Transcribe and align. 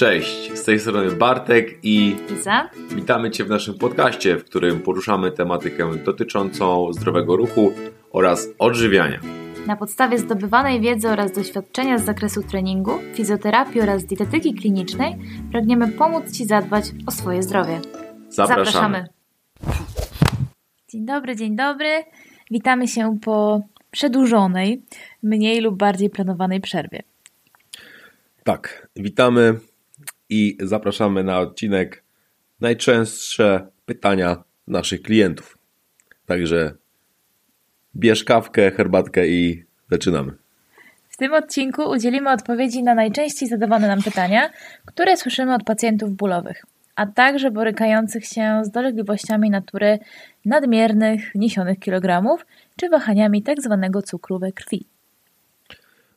Cześć, 0.00 0.58
z 0.58 0.64
tej 0.64 0.80
strony 0.80 1.10
Bartek 1.10 1.78
i 1.82 2.16
Iza. 2.38 2.70
witamy 2.94 3.30
Cię 3.30 3.44
w 3.44 3.48
naszym 3.48 3.78
podcaście, 3.78 4.36
w 4.36 4.44
którym 4.44 4.80
poruszamy 4.80 5.32
tematykę 5.32 5.96
dotyczącą 6.04 6.92
zdrowego 6.92 7.36
ruchu 7.36 7.72
oraz 8.12 8.48
odżywiania. 8.58 9.20
Na 9.66 9.76
podstawie 9.76 10.18
zdobywanej 10.18 10.80
wiedzy 10.80 11.08
oraz 11.08 11.32
doświadczenia 11.32 11.98
z 11.98 12.04
zakresu 12.04 12.42
treningu, 12.42 12.92
fizjoterapii 13.14 13.80
oraz 13.80 14.04
dietetyki 14.04 14.54
klinicznej 14.54 15.16
pragniemy 15.50 15.88
pomóc 15.88 16.32
Ci 16.32 16.46
zadbać 16.46 16.84
o 17.06 17.10
swoje 17.10 17.42
zdrowie. 17.42 17.80
Zapraszamy. 18.28 19.06
Dzień 20.88 21.06
dobry, 21.06 21.36
dzień 21.36 21.56
dobry. 21.56 22.04
Witamy 22.50 22.88
się 22.88 23.18
po 23.22 23.60
przedłużonej, 23.90 24.82
mniej 25.22 25.60
lub 25.60 25.78
bardziej 25.78 26.10
planowanej 26.10 26.60
przerwie. 26.60 27.02
Tak, 28.44 28.88
witamy 28.96 29.60
i 30.30 30.56
zapraszamy 30.60 31.24
na 31.24 31.38
odcinek 31.38 32.04
najczęstsze 32.60 33.66
pytania 33.86 34.44
naszych 34.66 35.02
klientów. 35.02 35.58
Także 36.26 36.74
bierz 37.96 38.24
kawkę, 38.24 38.70
herbatkę 38.70 39.28
i 39.28 39.64
zaczynamy. 39.90 40.32
W 41.08 41.16
tym 41.16 41.34
odcinku 41.34 41.90
udzielimy 41.90 42.30
odpowiedzi 42.30 42.82
na 42.82 42.94
najczęściej 42.94 43.48
zadawane 43.48 43.88
nam 43.88 44.02
pytania, 44.02 44.50
które 44.84 45.16
słyszymy 45.16 45.54
od 45.54 45.64
pacjentów 45.64 46.16
bólowych, 46.16 46.64
a 46.96 47.06
także 47.06 47.50
borykających 47.50 48.26
się 48.26 48.60
z 48.64 48.70
dolegliwościami 48.70 49.50
natury 49.50 49.98
nadmiernych, 50.44 51.34
niesionych 51.34 51.78
kilogramów 51.78 52.46
czy 52.76 52.88
wahaniami 52.88 53.42
tzw. 53.42 54.02
cukru 54.06 54.38
we 54.38 54.52
krwi. 54.52 54.86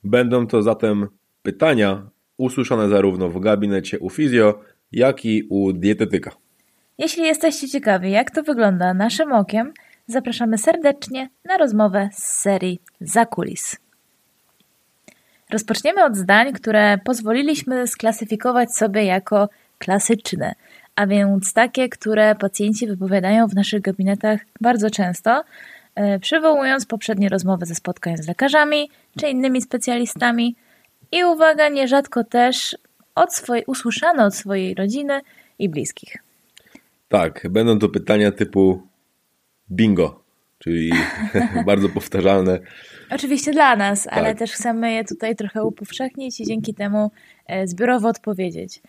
Będą 0.03 0.47
to 0.47 0.61
zatem 0.61 1.07
pytania 1.43 2.09
usłyszane 2.43 2.89
zarówno 2.89 3.29
w 3.29 3.39
gabinecie 3.39 3.99
u 3.99 4.09
fizjo, 4.09 4.59
jak 4.91 5.25
i 5.25 5.43
u 5.49 5.73
dietetyka. 5.73 6.31
Jeśli 6.97 7.23
jesteście 7.23 7.69
ciekawi, 7.69 8.11
jak 8.11 8.31
to 8.31 8.43
wygląda 8.43 8.93
naszym 8.93 9.31
okiem, 9.31 9.73
zapraszamy 10.07 10.57
serdecznie 10.57 11.29
na 11.45 11.57
rozmowę 11.57 12.09
z 12.13 12.23
serii 12.23 12.79
Zakulis. 13.01 13.77
Rozpoczniemy 15.49 16.03
od 16.03 16.15
zdań, 16.15 16.53
które 16.53 16.97
pozwoliliśmy 17.05 17.87
sklasyfikować 17.87 18.75
sobie 18.75 19.03
jako 19.03 19.49
klasyczne, 19.77 20.55
a 20.95 21.07
więc 21.07 21.53
takie, 21.53 21.89
które 21.89 22.35
pacjenci 22.35 22.87
wypowiadają 22.87 23.47
w 23.47 23.55
naszych 23.55 23.81
gabinetach 23.81 24.39
bardzo 24.61 24.89
często, 24.89 25.43
e, 25.95 26.19
przywołując 26.19 26.85
poprzednie 26.85 27.29
rozmowy 27.29 27.65
ze 27.65 27.75
spotkań 27.75 28.17
z 28.17 28.27
lekarzami 28.27 28.89
czy 29.19 29.29
innymi 29.29 29.61
specjalistami 29.61 30.55
i 31.13 31.23
uwaga, 31.23 31.69
nierzadko 31.69 32.23
też 32.23 32.77
od 33.15 33.33
swojej, 33.33 33.63
usłyszane 33.67 34.25
od 34.25 34.35
swojej 34.35 34.73
rodziny 34.73 35.21
i 35.59 35.69
bliskich. 35.69 36.17
Tak, 37.09 37.47
będą 37.49 37.79
to 37.79 37.89
pytania 37.89 38.31
typu 38.31 38.81
bingo, 39.71 40.23
czyli 40.59 40.91
bardzo 41.65 41.89
powtarzalne. 41.89 42.59
Oczywiście 43.11 43.51
dla 43.51 43.75
nas, 43.75 44.07
ale 44.07 44.29
Tak. 44.29 44.39
też 44.39 44.51
chcemy 44.51 44.93
je 44.93 45.03
tutaj 45.05 45.35
trochę 45.35 45.63
upowszechnić 45.63 46.39
i 46.39 46.45
dzięki 46.45 46.73
temu 46.73 47.11
e, 47.47 47.67
zbiorowo 47.67 48.07
odpowiedzieć. 48.07 48.81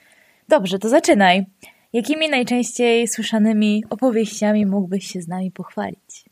Dobrze, 0.49 0.79
to 0.79 0.89
zaczynaj. 0.89 1.45
Jakimi 1.93 2.29
najczęściej 2.29 3.09
słyszanymi 3.09 3.85
opowieściami 3.91 4.67
mógłbyś 4.67 5.07
się 5.07 5.21
z 5.23 5.29
nami 5.29 5.51
pochwalić? 5.51 6.25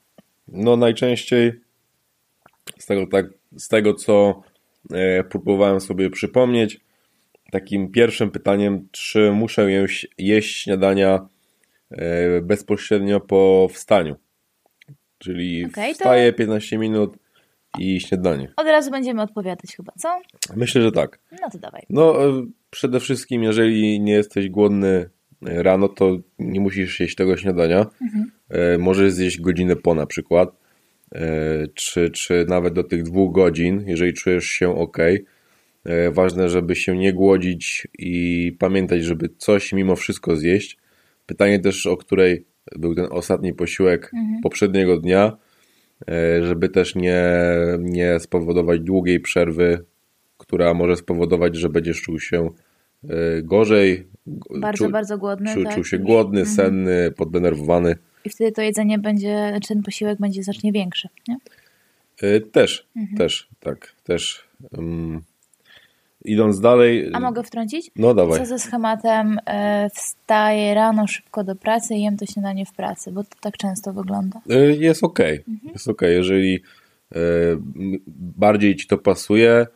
No 0.49 0.77
najczęściej 0.77 1.61
z 2.79 2.87
tego, 2.87 3.07
tak, 3.07 3.27
z 3.57 3.69
tego 3.69 3.95
co 3.95 4.43
próbowałem 5.31 5.81
sobie 5.81 6.11
przypomnieć, 6.11 6.81
takim 7.53 7.91
pierwszym 7.93 8.31
pytaniem, 8.31 8.89
czy 8.91 9.33
muszę 9.33 9.71
jeść, 9.73 10.09
jeść 10.19 10.63
śniadania 10.63 11.29
e, 11.91 12.41
bezpośrednio 12.41 13.21
po 13.21 13.69
wstaniu. 13.73 14.17
Czyli 15.19 15.67
to- 15.75 15.81
wstaję 15.93 16.33
15 16.33 16.79
minut 16.79 17.17
i 17.79 18.01
śniadanie. 18.01 18.53
Od 18.57 18.67
razu 18.67 18.91
będziemy 18.91 19.23
odpowiadać 19.23 19.77
chyba, 19.77 19.93
co? 19.99 20.21
Myślę, 20.57 20.83
że 20.83 20.93
tak. 20.93 21.19
No 21.43 21.51
to 21.53 21.59
dawaj. 21.59 21.83
No, 21.91 22.25
e, 22.29 22.47
przede 22.71 23.01
wszystkim, 23.01 23.43
jeżeli 23.43 24.01
nie 24.01 24.13
jesteś 24.13 24.49
głodny 24.49 25.11
e, 25.47 25.63
rano, 25.63 25.89
to 25.89 26.17
nie 26.39 26.61
musisz 26.61 27.01
jeść 27.01 27.15
tego 27.15 27.37
śniadania. 27.37 27.87
E, 28.49 28.79
Możesz 28.79 29.13
zjeść 29.13 29.41
godzinę 29.41 29.77
po 29.77 29.95
na 29.95 30.07
przykład, 30.07 30.49
e, 30.49 30.62
czy, 31.75 32.11
czy 32.11 32.47
nawet 32.49 32.75
do 32.75 32.85
tych 32.85 33.03
dwóch 33.03 33.35
godzin, 33.35 33.85
jeżeli 33.87 34.13
czujesz 34.13 34.45
się 34.45 34.77
ok. 34.77 34.99
E, 35.85 36.11
Ważne, 36.11 36.49
żeby 36.49 36.75
się 36.77 36.97
nie 36.97 37.13
głodzić 37.13 37.89
i 37.99 38.57
pamiętać, 38.59 39.05
żeby 39.05 39.29
coś 39.39 39.73
mimo 39.73 39.97
wszystko 39.97 40.37
zjeść. 40.37 40.79
Pytanie 41.27 41.59
też, 41.61 41.87
o 41.87 41.97
której 41.97 42.45
był 42.79 42.95
ten 42.95 43.07
ostatni 43.11 43.55
posiłek 43.55 44.11
poprzedniego 44.43 45.01
dnia, 45.01 45.37
e, 46.09 46.47
żeby 46.47 46.69
też 46.69 46.95
nie, 46.95 47.25
nie 47.79 48.21
spowodować 48.21 48.81
długiej 48.81 49.21
przerwy, 49.21 49.85
która 50.39 50.75
może 50.75 50.97
spowodować, 50.97 51.57
że 51.57 51.69
będziesz 51.69 52.03
czuł 52.03 52.21
się 52.21 52.51
e, 53.09 53.43
gorzej, 53.43 54.07
Bardzo, 54.61 54.85
czu- 54.85 54.91
bardzo 54.93 55.19
głodny. 55.19 55.55
czu, 55.55 55.65
tak? 55.65 55.75
czuł 55.75 55.85
się 55.85 55.99
głodny, 55.99 56.47
senny, 56.47 57.11
poddenerwowany. 57.17 57.97
I 58.25 58.31
wtedy 58.31 58.53
to 58.53 58.63
jedzenie 58.63 58.99
będzie, 58.99 59.59
czy 59.63 59.69
ten 59.69 59.83
posiłek 59.83 60.19
będzie 60.19 60.43
znacznie 60.43 60.73
większy. 60.73 61.09
Nie? 61.29 61.37
E, 62.23 62.41
Też, 62.41 62.87
Mhm. 62.97 63.17
też, 63.19 63.49
tak, 63.61 63.93
też. 64.05 64.49
Um, 64.73 65.23
idąc 66.25 66.61
dalej. 66.61 67.11
A 67.13 67.21
mogę 67.21 67.43
wtrącić? 67.43 67.91
No 67.97 68.15
dawaj. 68.15 68.39
Co 68.41 68.47
ze 68.47 68.59
schematem 68.59 69.39
e, 69.47 69.89
wstaję 69.95 70.75
rano 70.75 71.07
szybko 71.07 71.45
do 71.45 71.57
pracy 71.57 71.95
i 71.95 72.03
jem 72.03 72.17
to 72.17 72.27
śniadanie 72.27 72.67
w 72.67 72.73
pracy, 72.73 73.13
bo 73.13 73.25
to 73.25 73.31
tak 73.41 73.57
często 73.57 73.93
wygląda. 73.93 74.41
E, 74.51 74.59
Jest 74.59 75.05
ok. 75.05 75.19
Jest 75.73 75.89
ok. 75.89 76.03
Jeżeli 76.03 76.55
e, 77.15 77.19
bardziej 78.37 78.77
ci 78.77 78.87
to 78.87 78.99
pasuje, 78.99 79.67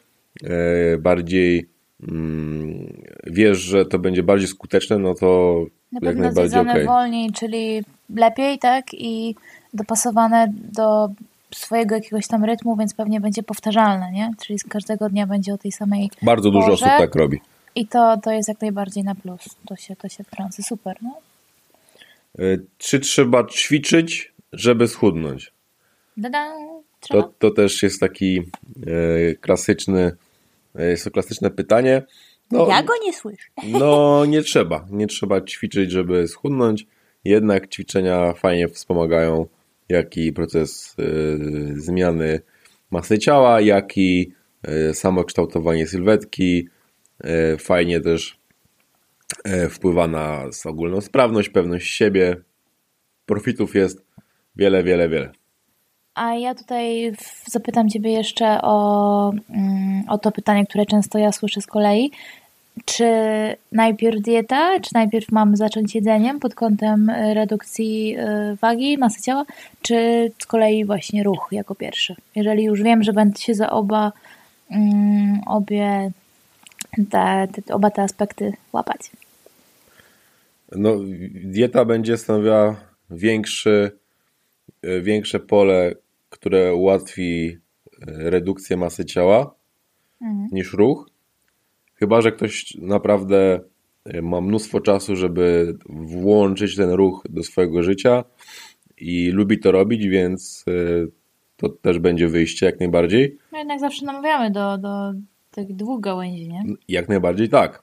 e, 0.45 0.99
bardziej 0.99 1.69
mm, 2.09 2.93
wiesz, 3.27 3.59
że 3.59 3.87
to 3.87 3.99
będzie 3.99 4.23
bardziej 4.23 4.49
skuteczne, 4.49 4.99
no 4.99 5.15
to 5.15 5.61
Na 5.93 5.97
jak 5.97 6.05
pewno 6.05 6.23
najbardziej 6.25 6.51
zjedzone 6.51 6.81
ok. 6.81 6.87
wolniej, 6.87 7.33
czyli 7.33 7.83
lepiej, 8.15 8.59
tak? 8.59 8.85
I 8.95 9.35
dopasowane 9.75 10.53
do 10.53 11.09
swojego 11.55 11.95
jakiegoś 11.95 12.27
tam 12.27 12.45
rytmu, 12.45 12.77
więc 12.77 12.95
pewnie 12.95 13.21
będzie 13.21 13.43
powtarzalne, 13.43 14.13
nie? 14.13 14.31
Czyli 14.47 14.59
z 14.59 14.65
każdego 14.65 15.09
dnia 15.09 15.27
będzie 15.27 15.55
o 15.55 15.59
tej 15.59 15.73
samej 15.73 16.11
Bardzo 16.23 16.51
dużo 16.51 16.73
osób 16.73 16.89
tak 16.89 17.15
robi. 17.15 17.41
I 17.75 17.87
to, 17.87 18.17
to 18.23 18.31
jest 18.31 18.49
jak 18.49 18.61
najbardziej 18.61 19.05
na 19.05 19.15
plus. 19.15 19.41
To 19.67 19.77
się, 19.77 19.97
to 19.97 20.09
się 20.09 20.25
wtrący. 20.25 20.63
Super, 20.63 20.97
no. 21.03 21.19
E, 22.39 22.43
Czy 22.79 23.01
trzeba 23.01 23.45
ćwiczyć, 23.47 24.33
żeby 24.53 24.89
schudnąć? 24.89 25.53
Da-da, 26.17 26.53
trzeba? 27.01 27.23
To, 27.23 27.33
to 27.39 27.51
też 27.51 27.83
jest 27.83 28.01
taki 28.01 28.39
e, 28.39 29.35
klasyczny, 29.35 30.17
e, 30.79 30.85
jest 30.91 31.05
to 31.05 31.11
klasyczne 31.11 31.51
pytanie. 31.51 32.03
No, 32.51 32.69
Ja 32.69 32.83
go 32.83 32.93
nie 33.05 33.13
słyszę. 33.13 33.49
no 33.67 34.25
nie 34.25 34.43
trzeba, 34.43 34.87
nie 34.91 35.07
trzeba 35.07 35.41
ćwiczyć, 35.41 35.91
żeby 35.91 36.29
schudnąć. 36.29 36.87
Jednak 37.27 37.69
ćwiczenia 37.69 38.33
fajnie 38.33 38.69
wspomagają 38.69 39.47
jak 39.89 40.17
i 40.17 40.33
proces 40.33 40.97
e, 40.99 41.03
zmiany 41.81 42.41
masy 42.91 43.19
ciała, 43.19 43.61
jak 43.61 43.99
i 43.99 44.33
e, 44.63 44.95
samo 44.95 45.25
kształtowanie 45.25 45.87
sylwetki. 45.87 46.69
E, 47.25 47.57
fajnie 47.57 48.01
też 48.01 48.39
wpływa 49.71 50.07
na 50.07 50.45
ogólną 50.65 51.01
sprawność, 51.01 51.49
pewność 51.49 51.91
siebie. 51.91 52.37
Profitów 53.27 53.75
jest 53.75 54.05
wiele, 54.57 54.85
wiele, 54.85 55.09
wiele. 55.09 55.31
A 56.15 56.35
ja 56.35 56.55
tutaj 56.55 57.13
zapytam 57.47 57.89
Ciebie 57.89 58.13
jeszcze 58.13 58.59
o, 58.63 59.33
mm, 59.51 60.05
o 60.09 60.19
to 60.19 60.33
pytanie, 60.33 60.67
które 60.67 60.87
często 60.87 61.19
ja 61.19 61.33
słyszę 61.33 61.61
z 61.61 61.67
kolei. 61.67 62.11
Czy 62.85 63.05
najpierw 63.73 64.21
dieta, 64.23 64.81
czy 64.81 64.91
najpierw 64.95 65.33
mamy 65.33 65.57
zacząć 65.57 65.95
jedzeniem 65.95 66.41
pod 66.41 66.55
kątem 66.55 67.11
y, 67.11 67.35
redukcji 67.35 68.17
y, 68.19 68.57
wagi, 68.57 68.99
masy 68.99 69.23
ciała, 69.23 69.45
czy 69.83 70.31
z 70.39 70.47
kolei 70.47 70.85
właśnie 70.85 71.23
ruch 71.23 71.49
jako 71.53 71.75
pierwszy? 71.75 72.15
Jeżeli 72.35 72.65
już 72.65 72.83
wiem, 72.83 73.03
że 73.03 73.13
będę 73.13 73.41
się 73.41 73.55
za 73.55 73.71
oba, 73.71 74.13
mm, 74.71 75.41
obie 75.47 76.11
te, 77.11 77.49
te, 77.53 77.75
oba 77.75 77.91
te 77.91 78.03
aspekty 78.03 78.53
łapać. 78.73 79.01
No, 80.73 80.91
dieta 81.45 81.85
będzie 81.85 82.17
stanowiła 82.17 82.77
większy, 83.11 83.91
e, 84.83 85.01
większe 85.01 85.41
pole, 85.41 85.95
które 86.31 86.75
ułatwi 86.75 87.59
e, 88.07 88.31
redukcję 88.31 88.77
masy 88.77 89.05
ciała 89.05 89.55
Mhm. 90.21 90.49
niż 90.53 90.73
ruch. 90.73 91.11
Chyba, 91.97 92.21
że 92.21 92.33
ktoś 92.33 92.75
naprawdę 92.75 93.61
e, 94.05 94.23
ma 94.23 94.41
mnóstwo 94.41 94.81
czasu, 94.81 95.17
żeby 95.17 95.77
włączyć 95.89 96.77
ten 96.77 96.91
ruch 96.91 97.25
do 97.31 97.43
swojego 97.43 97.83
życia 97.83 98.25
i 98.99 99.31
lubi 99.31 99.59
to 99.59 99.73
robić, 99.73 100.09
więc 100.09 100.65
e, 100.69 100.73
to 101.57 101.69
też 101.69 101.99
będzie 101.99 102.29
wyjście 102.29 102.67
jak 102.67 102.81
najbardziej. 102.81 103.39
No 103.53 103.59
jednak 103.59 103.81
zawsze 103.81 104.07
namawiamy 104.07 104.51
do, 104.51 104.79
do 104.79 105.13
tych 105.51 105.77
dwóch 105.77 106.01
gałęzi, 106.01 106.49
nie? 106.49 106.65
Jak 106.89 107.09
najbardziej 107.09 107.49
tak. 107.49 107.83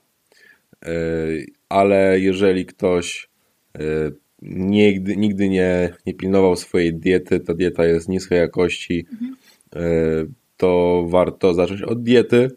ale 1.70 2.20
jeżeli 2.20 2.66
ktoś 2.66 3.30
nigdy, 4.42 5.18
nigdy 5.18 5.50
nie, 5.50 5.94
nie 6.06 6.14
pilnował 6.14 6.56
swojej 6.56 6.94
diety, 6.94 7.40
ta 7.40 7.54
dieta 7.54 7.86
jest 7.86 8.10
niskiej 8.10 8.38
jakości, 8.38 9.06
mhm. 9.12 9.36
to 10.58 11.04
warto 11.08 11.54
zacząć 11.54 11.82
od 11.82 12.04
diety 12.04 12.50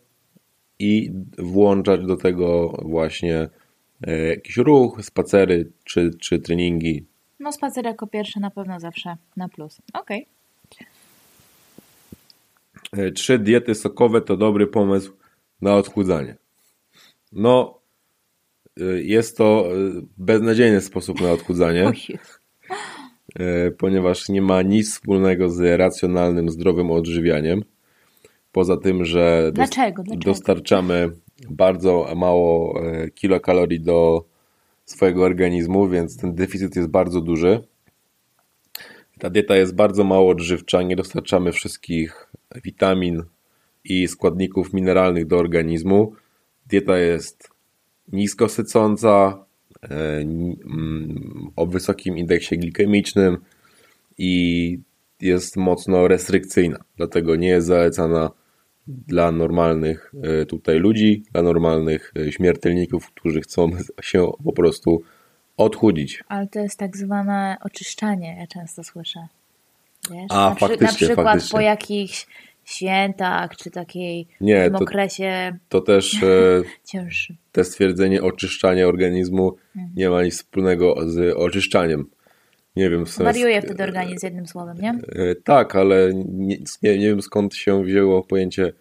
i 0.78 1.12
włączać 1.38 2.06
do 2.06 2.16
tego 2.16 2.78
właśnie 2.82 3.48
jakiś 4.28 4.56
ruch, 4.56 4.98
spacery 5.02 5.70
czy, 5.84 6.10
czy 6.20 6.38
treningi. 6.38 7.06
No 7.40 7.52
spacer 7.52 7.84
jako 7.84 8.06
pierwszy 8.06 8.40
na 8.40 8.50
pewno 8.50 8.80
zawsze 8.80 9.16
na 9.36 9.48
plus. 9.48 9.80
Okej. 9.92 10.26
Okay. 12.92 13.12
Trzy 13.12 13.38
diety 13.38 13.74
sokowe 13.74 14.20
to 14.20 14.36
dobry 14.36 14.66
pomysł 14.66 15.12
na 15.62 15.74
odchudzanie. 15.74 16.36
No, 17.32 17.80
y, 18.80 19.02
jest 19.04 19.36
to 19.36 19.68
beznadziejny 20.18 20.80
sposób 20.80 21.20
na 21.20 21.32
odchudzanie, 21.32 21.92
ponieważ 23.78 24.28
nie 24.28 24.42
ma 24.42 24.62
nic 24.62 24.92
wspólnego 24.92 25.50
z 25.50 25.78
racjonalnym, 25.78 26.50
zdrowym 26.50 26.90
odżywianiem. 26.90 27.64
Poza 28.56 28.76
tym, 28.76 29.04
że 29.04 29.50
Dlaczego? 29.54 30.02
Dlaczego? 30.02 30.24
dostarczamy 30.24 31.10
bardzo 31.50 32.12
mało 32.16 32.80
kilokalorii 33.14 33.80
do 33.80 34.24
swojego 34.84 35.24
organizmu, 35.24 35.88
więc 35.88 36.16
ten 36.16 36.34
deficyt 36.34 36.76
jest 36.76 36.88
bardzo 36.88 37.20
duży. 37.20 37.62
Ta 39.18 39.30
dieta 39.30 39.56
jest 39.56 39.74
bardzo 39.74 40.04
mało 40.04 40.30
odżywcza, 40.30 40.82
nie 40.82 40.96
dostarczamy 40.96 41.52
wszystkich 41.52 42.28
witamin 42.64 43.22
i 43.84 44.08
składników 44.08 44.72
mineralnych 44.72 45.26
do 45.26 45.38
organizmu. 45.38 46.12
Dieta 46.66 46.98
jest 46.98 47.48
nisko 48.12 48.48
sycąca, 48.48 49.44
e, 49.82 50.24
o 51.56 51.66
wysokim 51.66 52.18
indeksie 52.18 52.58
glikemicznym 52.58 53.38
i 54.18 54.78
jest 55.20 55.56
mocno 55.56 56.08
restrykcyjna. 56.08 56.78
Dlatego 56.96 57.36
nie 57.36 57.48
jest 57.48 57.66
zalecana 57.66 58.30
dla 58.88 59.32
normalnych 59.32 60.12
e, 60.22 60.46
tutaj 60.46 60.78
ludzi, 60.78 61.22
dla 61.32 61.42
normalnych 61.42 62.12
e, 62.16 62.32
śmiertelników, 62.32 63.10
którzy 63.10 63.40
chcą 63.40 63.70
się 64.02 64.32
po 64.44 64.52
prostu 64.52 65.02
odchudzić. 65.56 66.24
Ale 66.28 66.46
to 66.46 66.58
jest 66.58 66.78
tak 66.78 66.96
zwane 66.96 67.56
oczyszczanie, 67.60 68.36
ja 68.40 68.46
często 68.46 68.84
słyszę. 68.84 69.28
Wiesz? 70.10 70.26
A, 70.30 70.50
na, 70.50 70.54
faktycznie, 70.54 70.86
na 70.86 70.92
przykład 70.92 71.26
faktycznie. 71.26 71.56
po 71.56 71.60
jakichś 71.60 72.26
świętach, 72.64 73.56
czy 73.56 73.70
takiej 73.70 74.28
Nie, 74.40 74.70
to, 74.70 74.78
okresie 74.78 75.58
to 75.68 75.80
też 75.80 76.22
e, 76.22 76.62
cięższy. 76.90 77.36
Te 77.52 77.64
stwierdzenie 77.64 78.22
oczyszczanie 78.22 78.88
organizmu 78.88 79.56
mhm. 79.76 79.94
nie 79.96 80.10
ma 80.10 80.22
nic 80.22 80.34
wspólnego 80.34 81.10
z 81.10 81.36
oczyszczaniem. 81.36 82.10
Nie 82.76 82.90
wiem. 82.90 83.06
Sens... 83.06 83.24
Wariuje 83.24 83.62
wtedy 83.62 83.82
organizm 83.82 84.26
jednym 84.26 84.46
słowem, 84.46 84.76
nie? 84.76 84.90
E, 84.90 85.34
tak, 85.34 85.76
ale 85.76 86.14
nie, 86.14 86.56
nie, 86.82 86.98
nie 86.98 87.08
wiem 87.08 87.22
skąd 87.22 87.54
się 87.54 87.84
wzięło 87.84 88.22
pojęcie 88.22 88.72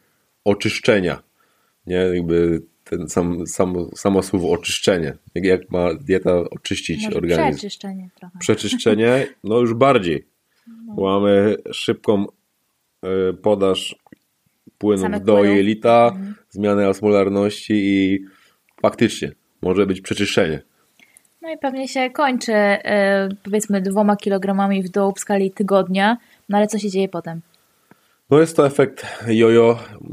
oczyszczenia. 0.45 1.23
Nie, 1.87 1.95
jakby 1.95 2.61
ten 2.83 3.09
sam, 3.09 3.47
sam, 3.47 3.75
samo 3.95 4.23
słowo 4.23 4.51
oczyszczenie. 4.51 5.17
Jak, 5.35 5.45
jak 5.45 5.71
ma 5.71 5.93
dieta 5.93 6.39
oczyścić 6.39 7.03
Może 7.03 7.17
organizm? 7.17 7.57
Przeczyszczenie 7.57 8.09
trochę. 8.19 8.39
Przeczyszczenie, 8.39 9.27
no 9.43 9.59
już 9.59 9.73
bardziej. 9.73 10.27
No. 10.87 10.95
Mamy 10.95 11.55
szybką 11.71 12.25
y, 13.05 13.33
podaż 13.33 13.95
płynów 14.77 15.23
do 15.23 15.43
jelita, 15.43 16.11
mhm. 16.13 16.35
zmianę 16.49 16.89
osmolarności 16.89 17.73
i 17.73 18.25
faktycznie 18.81 19.31
może 19.61 19.85
być 19.85 20.01
przeczyszczenie. 20.01 20.61
No 21.45 21.51
i 21.51 21.57
pewnie 21.57 21.87
się 21.87 22.09
kończy 22.09 22.53
e, 22.53 23.29
powiedzmy 23.43 23.81
dwoma 23.81 24.15
kilogramami 24.15 24.83
w 24.83 24.89
dół 24.89 25.13
w 25.15 25.19
skali 25.19 25.51
tygodnia, 25.51 26.17
no 26.49 26.57
ale 26.57 26.67
co 26.67 26.79
się 26.79 26.89
dzieje 26.89 27.09
potem? 27.09 27.41
No 28.29 28.39
jest 28.39 28.55
to 28.55 28.67
efekt 28.67 29.05
jojo, 29.27 29.79
e, 30.01 30.05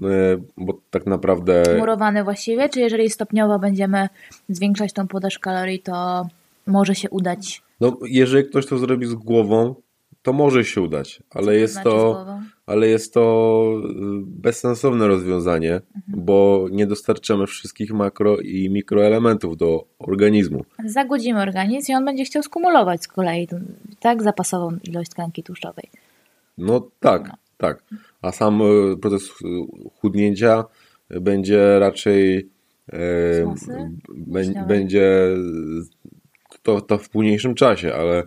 bo 0.56 0.78
tak 0.90 1.06
naprawdę... 1.06 1.62
Murowany 1.78 2.24
właściwie, 2.24 2.68
czy 2.68 2.80
jeżeli 2.80 3.10
stopniowo 3.10 3.58
będziemy 3.58 4.08
zwiększać 4.48 4.92
tą 4.92 5.08
podaż 5.08 5.38
kalorii, 5.38 5.78
to 5.80 6.26
może 6.66 6.94
się 6.94 7.10
udać? 7.10 7.62
No 7.80 7.96
jeżeli 8.08 8.48
ktoś 8.48 8.66
to 8.66 8.78
zrobi 8.78 9.06
z 9.06 9.14
głową, 9.14 9.74
to 10.22 10.32
może 10.32 10.64
się 10.64 10.80
udać, 10.80 11.22
ale 11.30 11.56
jest 11.56 11.72
znaczy 11.72 11.88
to, 11.90 12.26
ale 12.72 12.88
jest 12.88 13.14
to 13.14 13.64
y, 13.84 13.88
bezsensowne 14.26 15.08
rozwiązanie, 15.08 15.74
mhm. 15.74 16.24
bo 16.24 16.66
nie 16.70 16.86
dostarczamy 16.86 17.46
wszystkich 17.46 17.92
makro 17.92 18.36
i 18.36 18.70
mikroelementów 18.70 19.56
do 19.56 19.84
organizmu. 19.98 20.64
Zagłodzimy 20.84 21.40
organizm 21.40 21.92
i 21.92 21.94
on 21.94 22.04
będzie 22.04 22.24
chciał 22.24 22.42
skumulować 22.42 23.02
z 23.02 23.08
kolei 23.08 23.48
tak 24.00 24.22
zapasową 24.22 24.76
ilość 24.84 25.10
tkanki 25.10 25.42
tłuszczowej. 25.42 25.84
No 26.58 26.88
tak, 27.00 27.28
no. 27.28 27.34
tak. 27.56 27.82
A 28.22 28.32
sam 28.32 28.62
y, 28.62 28.96
proces 28.96 29.22
y, 29.22 29.32
chudnięcia 30.00 30.64
będzie 31.10 31.78
raczej 31.78 32.50
e, 32.92 32.98
będzie 34.68 35.36
to, 36.62 36.80
to 36.80 36.98
w 36.98 37.08
późniejszym 37.08 37.54
czasie, 37.54 37.94
ale 37.94 38.22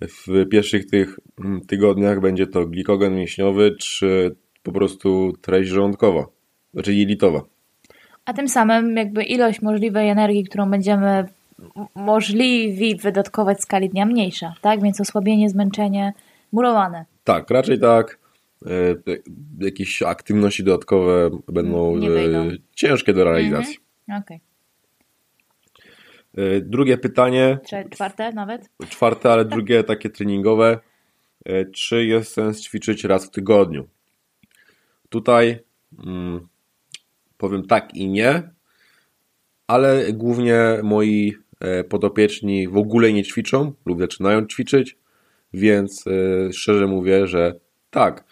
w 0.00 0.48
pierwszych 0.48 0.86
tych 0.86 1.18
mm, 1.44 1.60
tygodniach 1.60 2.20
będzie 2.20 2.46
to 2.46 2.66
glikogen 2.66 3.14
mięśniowy, 3.14 3.76
czy 3.80 4.36
po 4.62 4.72
prostu 4.72 5.32
treść 5.40 5.70
żołądkowa, 5.70 6.26
znaczy 6.74 6.94
jelitowa. 6.94 7.42
A 8.24 8.32
tym 8.32 8.48
samym 8.48 8.96
jakby 8.96 9.22
ilość 9.22 9.62
możliwej 9.62 10.08
energii, 10.08 10.44
którą 10.44 10.70
będziemy 10.70 11.24
możliwi 11.94 12.96
wydatkować 12.96 13.58
w 13.58 13.62
skali 13.62 13.88
dnia 13.88 14.06
mniejsza, 14.06 14.54
tak? 14.60 14.82
Więc 14.82 15.00
osłabienie, 15.00 15.50
zmęczenie, 15.50 16.12
murowane. 16.52 17.04
Tak, 17.24 17.50
raczej 17.50 17.78
tak. 17.78 18.18
E, 18.66 18.70
jakieś 19.64 20.02
aktywności 20.02 20.64
dodatkowe 20.64 21.30
będą 21.48 21.96
e, 21.96 22.00
ciężkie 22.74 23.12
do 23.14 23.24
realizacji. 23.24 23.76
Mhm. 24.08 24.22
Okej. 24.22 24.36
Okay. 24.36 24.49
E, 26.36 26.60
drugie 26.60 26.98
pytanie. 26.98 27.58
Czwarte 27.90 28.32
nawet? 28.32 28.70
Czwarte, 28.88 29.32
ale 29.32 29.44
drugie 29.44 29.84
takie 29.92 30.10
treningowe. 30.10 30.78
E, 31.44 31.64
czy 31.64 32.04
jest 32.04 32.32
sens 32.32 32.62
ćwiczyć 32.62 33.04
raz 33.04 33.26
w 33.26 33.30
tygodniu? 33.30 33.88
Tutaj 35.08 35.58
hmm, 35.96 36.48
powiem 37.36 37.66
tak 37.66 37.94
i 37.94 38.08
nie, 38.08 38.50
ale 39.66 40.12
głównie 40.12 40.80
moi 40.82 41.34
e, 41.60 41.84
podopieczni 41.84 42.68
w 42.68 42.76
ogóle 42.76 43.12
nie 43.12 43.24
ćwiczą 43.24 43.72
lub 43.86 44.00
zaczynają 44.00 44.46
ćwiczyć, 44.46 44.98
więc 45.52 46.04
szczerze 46.52 46.86
mówię, 46.86 47.26
że 47.26 47.54
tak. 47.90 48.24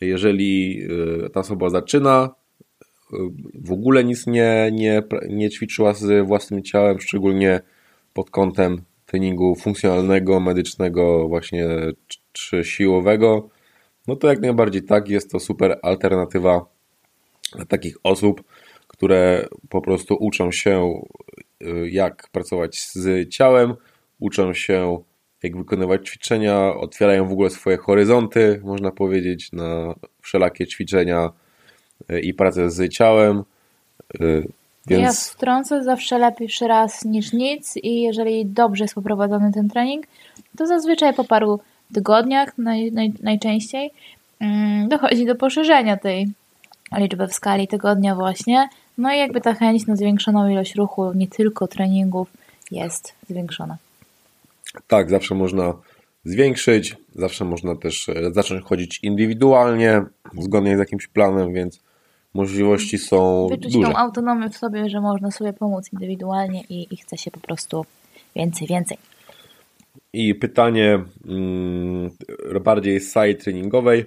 Jeżeli 0.00 0.82
ta 1.32 1.40
osoba 1.40 1.70
zaczyna, 1.70 2.34
w 3.54 3.72
ogóle 3.72 4.04
nic 4.04 4.26
nie, 4.26 4.70
nie, 4.72 5.02
nie 5.28 5.50
ćwiczyła 5.50 5.94
z 5.94 6.26
własnym 6.26 6.62
ciałem, 6.62 7.00
szczególnie 7.00 7.60
pod 8.14 8.30
kątem 8.30 8.82
treningu 9.06 9.54
funkcjonalnego, 9.54 10.40
medycznego, 10.40 11.28
właśnie 11.28 11.66
czy 12.32 12.64
siłowego, 12.64 13.48
no 14.06 14.16
to 14.16 14.28
jak 14.28 14.40
najbardziej 14.40 14.82
tak, 14.82 15.08
jest 15.08 15.30
to 15.30 15.40
super 15.40 15.78
alternatywa 15.82 16.66
dla 17.54 17.64
takich 17.64 17.96
osób, 18.02 18.42
które 18.86 19.48
po 19.68 19.80
prostu 19.80 20.16
uczą 20.20 20.52
się, 20.52 21.02
y, 21.62 21.90
jak 21.90 22.28
pracować 22.32 22.78
z 22.78 23.28
ciałem, 23.28 23.74
uczą 24.18 24.52
się, 24.54 25.02
jak 25.42 25.56
wykonywać 25.56 26.08
ćwiczenia, 26.08 26.74
otwierają 26.74 27.28
w 27.28 27.32
ogóle 27.32 27.50
swoje 27.50 27.76
horyzonty, 27.76 28.60
można 28.64 28.90
powiedzieć, 28.90 29.52
na 29.52 29.94
wszelakie 30.22 30.66
ćwiczenia 30.66 31.30
i 32.22 32.34
pracę 32.34 32.70
z 32.70 32.92
ciałem. 32.92 33.44
Y, 34.20 34.48
więc... 34.86 35.02
Ja 35.02 35.12
wtrącę 35.12 35.84
zawsze 35.84 36.18
lepiej 36.18 36.48
raz 36.60 37.04
niż 37.04 37.32
nic 37.32 37.76
i 37.76 38.02
jeżeli 38.02 38.46
dobrze 38.46 38.84
jest 38.84 38.94
poprowadzony 38.94 39.52
ten 39.52 39.68
trening, 39.68 40.06
to 40.56 40.66
zazwyczaj 40.66 41.14
po 41.14 41.24
paru 41.24 41.60
tygodniach 41.94 42.58
naj, 42.58 42.92
naj, 42.92 43.12
najczęściej 43.22 43.90
mm, 44.40 44.88
dochodzi 44.88 45.26
do 45.26 45.34
poszerzenia 45.34 45.96
tej 45.96 46.28
liczby 46.96 47.26
w 47.26 47.34
skali 47.34 47.68
tygodnia 47.68 48.14
właśnie. 48.14 48.68
No 48.98 49.12
i 49.12 49.18
jakby 49.18 49.40
ta 49.40 49.54
chęć 49.54 49.86
na 49.86 49.96
zwiększoną 49.96 50.48
ilość 50.48 50.74
ruchu, 50.74 51.12
nie 51.12 51.28
tylko 51.28 51.66
treningów, 51.66 52.28
jest 52.70 53.14
zwiększona. 53.30 53.76
Tak, 54.86 55.10
zawsze 55.10 55.34
można 55.34 55.74
zwiększyć, 56.24 56.96
zawsze 57.14 57.44
można 57.44 57.76
też 57.76 58.08
e, 58.08 58.32
zacząć 58.32 58.64
chodzić 58.64 59.00
indywidualnie, 59.02 60.02
zgodnie 60.38 60.76
z 60.76 60.78
jakimś 60.78 61.06
planem, 61.06 61.52
więc 61.52 61.80
możliwości 62.36 62.98
są 62.98 63.46
Wyczuć 63.50 63.72
duże. 63.72 63.88
tą 63.88 63.96
autonomię 63.96 64.50
w 64.50 64.56
sobie, 64.56 64.90
że 64.90 65.00
można 65.00 65.30
sobie 65.30 65.52
pomóc 65.52 65.92
indywidualnie 65.92 66.62
i, 66.68 66.94
i 66.94 66.96
chce 66.96 67.18
się 67.18 67.30
po 67.30 67.40
prostu 67.40 67.84
więcej, 68.36 68.68
więcej. 68.68 68.98
I 70.12 70.34
pytanie 70.34 71.04
mm, 71.28 72.10
bardziej 72.60 73.00
z 73.00 73.12
sali 73.12 73.36
treningowej. 73.36 74.04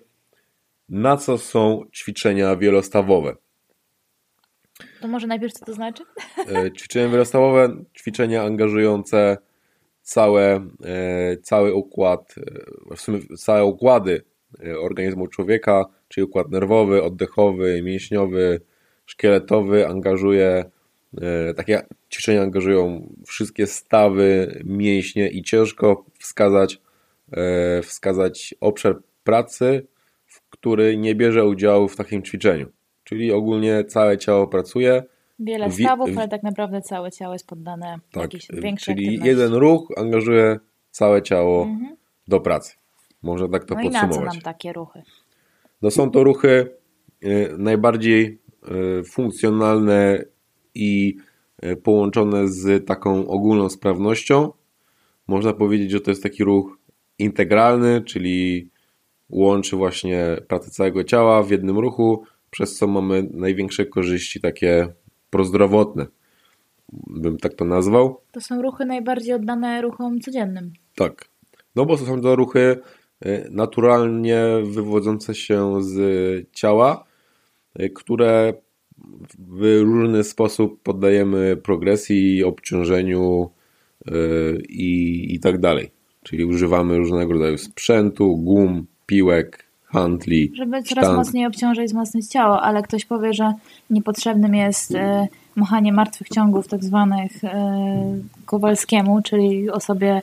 Na 0.89 1.17
co 1.17 1.37
są 1.37 1.83
ćwiczenia 1.93 2.55
wielostawowe? 2.55 3.35
To 5.01 5.07
może 5.07 5.27
najpierw 5.27 5.53
co 5.53 5.65
to 5.65 5.73
znaczy? 5.73 6.03
E, 6.37 6.71
ćwiczenia 6.71 7.09
wielostawowe, 7.09 7.83
ćwiczenia 7.97 8.43
angażujące 8.43 9.37
całe, 10.01 10.67
e, 10.85 11.37
cały 11.37 11.73
układ, 11.73 12.35
e, 12.91 12.95
w 12.95 13.01
sumie 13.01 13.19
całe 13.37 13.65
układy 13.65 14.23
organizmu 14.81 15.27
człowieka, 15.27 15.85
czyli 16.09 16.25
układ 16.25 16.49
nerwowy, 16.51 17.03
oddechowy, 17.03 17.81
mięśniowy, 17.81 18.61
szkieletowy, 19.05 19.87
angażuje, 19.87 20.65
takie 21.55 21.81
ćwiczenia 22.11 22.41
angażują 22.41 23.09
wszystkie 23.25 23.67
stawy, 23.67 24.61
mięśnie 24.65 25.29
i 25.29 25.43
ciężko 25.43 26.05
wskazać, 26.19 26.81
wskazać 27.83 28.55
obszar 28.61 28.99
pracy, 29.23 29.87
w 30.25 30.49
który 30.49 30.97
nie 30.97 31.15
bierze 31.15 31.45
udziału 31.45 31.87
w 31.87 31.95
takim 31.95 32.23
ćwiczeniu. 32.23 32.67
Czyli 33.03 33.31
ogólnie 33.31 33.83
całe 33.83 34.17
ciało 34.17 34.47
pracuje. 34.47 35.03
Wiele 35.39 35.71
stawów, 35.71 36.09
ale 36.17 36.27
tak 36.27 36.43
naprawdę 36.43 36.81
całe 36.81 37.11
ciało 37.11 37.33
jest 37.33 37.47
poddane 37.47 37.99
tak, 38.11 38.23
jakiejś 38.23 38.47
większej 38.53 38.95
Czyli 38.95 39.07
aktywności. 39.07 39.27
jeden 39.29 39.53
ruch 39.53 39.87
angażuje 39.97 40.59
całe 40.91 41.21
ciało 41.21 41.63
mhm. 41.63 41.95
do 42.27 42.39
pracy. 42.39 42.75
Można 43.21 43.47
tak 43.47 43.65
to 43.65 43.75
no 43.75 43.81
podsumować. 43.81 44.15
I 44.15 44.19
na 44.19 44.25
co 44.25 44.33
nam 44.33 44.41
takie 44.41 44.73
ruchy? 44.73 45.03
No 45.81 45.91
są 45.91 46.11
to 46.11 46.23
ruchy 46.23 46.71
y, 47.23 47.55
najbardziej 47.57 48.41
y, 48.99 49.03
funkcjonalne 49.03 50.25
i 50.75 51.17
y, 51.63 51.75
połączone 51.75 52.47
z 52.47 52.87
taką 52.87 53.27
ogólną 53.27 53.69
sprawnością. 53.69 54.51
Można 55.27 55.53
powiedzieć, 55.53 55.91
że 55.91 56.01
to 56.01 56.11
jest 56.11 56.23
taki 56.23 56.43
ruch 56.43 56.77
integralny, 57.19 58.01
czyli 58.01 58.69
łączy 59.29 59.75
właśnie 59.75 60.37
pracę 60.47 60.71
całego 60.71 61.03
ciała 61.03 61.43
w 61.43 61.49
jednym 61.49 61.79
ruchu, 61.79 62.23
przez 62.49 62.77
co 62.77 62.87
mamy 62.87 63.29
największe 63.31 63.85
korzyści 63.85 64.41
takie 64.41 64.93
prozdrowotne, 65.29 66.05
bym 67.07 67.37
tak 67.37 67.53
to 67.53 67.65
nazwał. 67.65 68.21
To 68.31 68.41
są 68.41 68.61
ruchy 68.61 68.85
najbardziej 68.85 69.33
oddane 69.33 69.81
ruchom 69.81 70.19
codziennym. 70.19 70.73
Tak, 70.95 71.25
no 71.75 71.85
bo 71.85 71.97
są 71.97 72.21
to 72.21 72.35
ruchy 72.35 72.79
naturalnie 73.49 74.43
wywodzące 74.63 75.35
się 75.35 75.83
z 75.83 75.95
ciała, 76.51 77.05
y, 77.79 77.89
które 77.89 78.53
w 79.39 79.81
różny 79.81 80.23
sposób 80.23 80.83
poddajemy 80.83 81.57
progresji, 81.57 82.43
obciążeniu 82.43 83.49
y, 84.07 84.11
i, 84.69 85.25
i 85.35 85.39
tak 85.39 85.57
dalej. 85.57 85.91
Czyli 86.23 86.45
używamy 86.45 86.97
różnego 86.97 87.33
rodzaju 87.33 87.57
sprzętu, 87.57 88.37
gum, 88.37 88.85
piłek, 89.05 89.65
handli. 89.85 90.51
Żeby 90.55 90.83
coraz 90.83 91.05
sztank. 91.05 91.17
mocniej 91.17 91.45
obciążać 91.45 91.85
i 91.85 91.87
wzmocnić 91.87 92.27
ciało, 92.27 92.61
ale 92.61 92.83
ktoś 92.83 93.05
powie, 93.05 93.33
że 93.33 93.53
niepotrzebnym 93.89 94.55
jest 94.55 94.95
e, 94.95 95.27
machanie 95.55 95.93
martwych 95.93 96.29
ciągów 96.29 96.67
tak 96.67 96.83
zwanych 96.83 97.43
e, 97.43 98.19
Kowalskiemu, 98.45 99.21
czyli 99.21 99.69
osobie, 99.69 100.21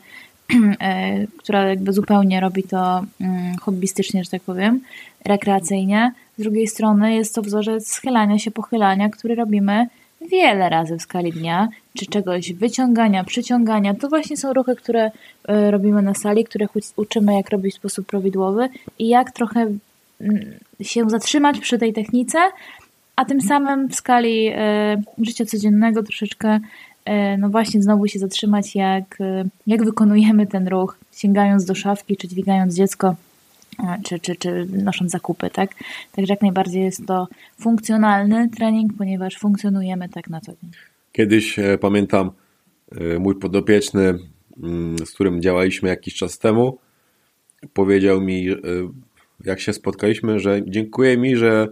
która 1.39 1.69
jakby 1.69 1.93
zupełnie 1.93 2.41
robi 2.41 2.63
to 2.63 3.05
mm, 3.21 3.57
hobbystycznie, 3.57 4.25
że 4.25 4.31
tak 4.31 4.43
powiem, 4.43 4.81
rekreacyjnie. 5.25 6.13
Z 6.39 6.43
drugiej 6.43 6.67
strony 6.67 7.15
jest 7.15 7.35
to 7.35 7.43
wzorzec 7.43 7.89
schylania 7.89 8.39
się, 8.39 8.51
pochylania, 8.51 9.09
który 9.09 9.35
robimy 9.35 9.87
wiele 10.21 10.69
razy 10.69 10.97
w 10.99 11.03
skali 11.03 11.33
dnia, 11.33 11.69
czy 11.99 12.07
czegoś 12.07 12.53
wyciągania, 12.53 13.25
przyciągania. 13.25 13.95
To 13.95 14.09
właśnie 14.09 14.37
są 14.37 14.53
ruchy, 14.53 14.77
które 14.77 15.11
e, 15.49 15.71
robimy 15.71 16.03
na 16.03 16.15
sali, 16.15 16.45
których 16.45 16.71
uczymy, 16.97 17.35
jak 17.35 17.51
robić 17.51 17.75
w 17.75 17.77
sposób 17.77 18.07
prawidłowy 18.07 18.69
i 18.99 19.09
jak 19.09 19.31
trochę 19.31 19.61
mm, 20.21 20.41
się 20.81 21.11
zatrzymać 21.11 21.61
przy 21.61 21.79
tej 21.79 21.93
technice, 21.93 22.39
a 23.17 23.25
tym 23.25 23.41
samym 23.41 23.89
w 23.89 23.95
skali 23.95 24.47
e, 24.55 25.03
życia 25.19 25.45
codziennego 25.45 26.03
troszeczkę 26.03 26.49
e, 26.49 26.61
no 27.39 27.49
właśnie 27.49 27.83
znowu 27.83 28.07
się 28.07 28.19
zatrzymać, 28.19 28.75
jak, 28.75 29.19
jak 29.67 29.85
wykonujemy 29.85 30.47
ten 30.47 30.69
ruch, 30.69 30.99
sięgając 31.13 31.65
do 31.65 31.75
szafki, 31.75 32.17
czy 32.17 32.29
dźwigając 32.29 32.75
dziecko 32.75 33.17
czy, 34.05 34.19
czy, 34.19 34.37
czy 34.37 34.67
nosząc 34.73 35.11
zakupy, 35.11 35.51
tak? 35.51 35.71
Także 36.13 36.33
jak 36.33 36.43
najbardziej 36.43 36.83
jest 36.83 37.07
to 37.07 37.29
funkcjonalny 37.61 38.49
trening, 38.57 38.93
ponieważ 38.99 39.39
funkcjonujemy 39.39 40.09
tak 40.09 40.31
na 40.31 40.41
co 40.41 40.53
dzień. 40.53 40.71
Kiedyś 41.13 41.59
e, 41.59 41.79
pamiętam 41.79 42.31
e, 42.93 43.19
mój 43.19 43.35
podopieczny, 43.35 44.19
mm, 44.63 44.99
z 44.99 45.11
którym 45.11 45.43
działaliśmy 45.43 45.89
jakiś 45.89 46.15
czas 46.15 46.39
temu, 46.39 46.79
powiedział 47.73 48.21
mi, 48.21 48.51
e, 48.51 48.57
jak 49.45 49.61
się 49.61 49.73
spotkaliśmy, 49.73 50.41
że 50.41 50.61
dziękuję 50.67 51.17
mi, 51.17 51.37
że 51.37 51.69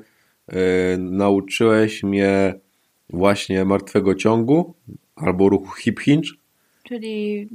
nauczyłeś 0.98 2.02
mnie 2.02 2.54
właśnie 3.10 3.64
martwego 3.64 4.14
ciągu 4.14 4.74
albo 5.16 5.48
ruchu 5.48 5.76
hip 5.76 6.00
hinge, 6.00 6.28
czyli, 6.82 7.48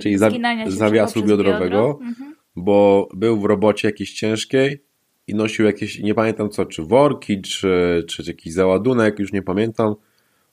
czyli 0.00 0.18
zawiasu 0.66 1.22
biodrowego. 1.22 1.64
Biodro. 1.64 1.98
Mhm 2.00 2.34
bo 2.56 3.08
był 3.14 3.40
w 3.40 3.44
robocie 3.44 3.88
jakiejś 3.88 4.12
ciężkiej 4.12 4.84
i 5.26 5.34
nosił 5.34 5.66
jakieś, 5.66 5.98
nie 5.98 6.14
pamiętam 6.14 6.50
co, 6.50 6.66
czy 6.66 6.82
worki, 6.82 7.42
czy, 7.42 8.04
czy 8.08 8.22
jakiś 8.26 8.52
załadunek, 8.52 9.18
już 9.18 9.32
nie 9.32 9.42
pamiętam, 9.42 9.94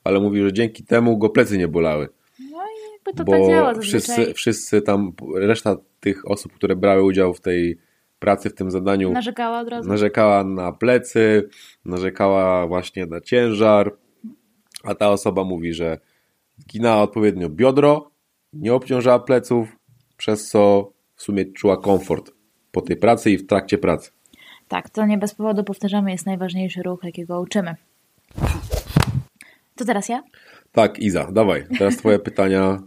ale 0.03 0.19
mówił, 0.19 0.45
że 0.45 0.53
dzięki 0.53 0.83
temu 0.83 1.17
go 1.17 1.29
plecy 1.29 1.57
nie 1.57 1.67
bolały. 1.67 2.09
No 2.39 2.57
i 2.57 2.93
jakby 2.93 3.13
to 3.13 3.23
bo 3.23 3.31
tak 3.31 3.41
działa 3.41 3.73
wszyscy, 3.73 4.33
wszyscy 4.33 4.81
tam, 4.81 5.13
reszta 5.35 5.77
tych 5.99 6.31
osób, 6.31 6.53
które 6.53 6.75
brały 6.75 7.03
udział 7.03 7.33
w 7.33 7.41
tej 7.41 7.77
pracy, 8.19 8.49
w 8.49 8.53
tym 8.53 8.71
zadaniu, 8.71 9.11
narzekała 9.11 9.59
od 9.59 9.69
razu. 9.69 9.89
Narzekała 9.89 10.43
na 10.43 10.71
plecy, 10.71 11.49
narzekała 11.85 12.67
właśnie 12.67 13.05
na 13.05 13.21
ciężar, 13.21 13.95
a 14.83 14.95
ta 14.95 15.09
osoba 15.09 15.43
mówi, 15.43 15.73
że 15.73 15.99
ginęła 16.67 17.01
odpowiednio 17.01 17.49
biodro, 17.49 18.11
nie 18.53 18.73
obciążała 18.73 19.19
pleców, 19.19 19.75
przez 20.17 20.49
co 20.49 20.91
w 21.15 21.21
sumie 21.21 21.45
czuła 21.45 21.77
komfort 21.77 22.31
po 22.71 22.81
tej 22.81 22.95
pracy 22.95 23.31
i 23.31 23.37
w 23.37 23.47
trakcie 23.47 23.77
pracy. 23.77 24.11
Tak, 24.67 24.89
to 24.89 25.05
nie 25.05 25.17
bez 25.17 25.35
powodu 25.35 25.63
powtarzamy, 25.63 26.11
jest 26.11 26.25
najważniejszy 26.25 26.83
ruch, 26.83 27.03
jakiego 27.03 27.41
uczymy. 27.41 27.75
To 29.75 29.85
teraz 29.85 30.09
ja? 30.09 30.23
Tak, 30.71 30.99
Iza, 30.99 31.31
dawaj. 31.31 31.63
Teraz 31.77 31.97
twoje 31.97 32.19
pytania 32.29 32.81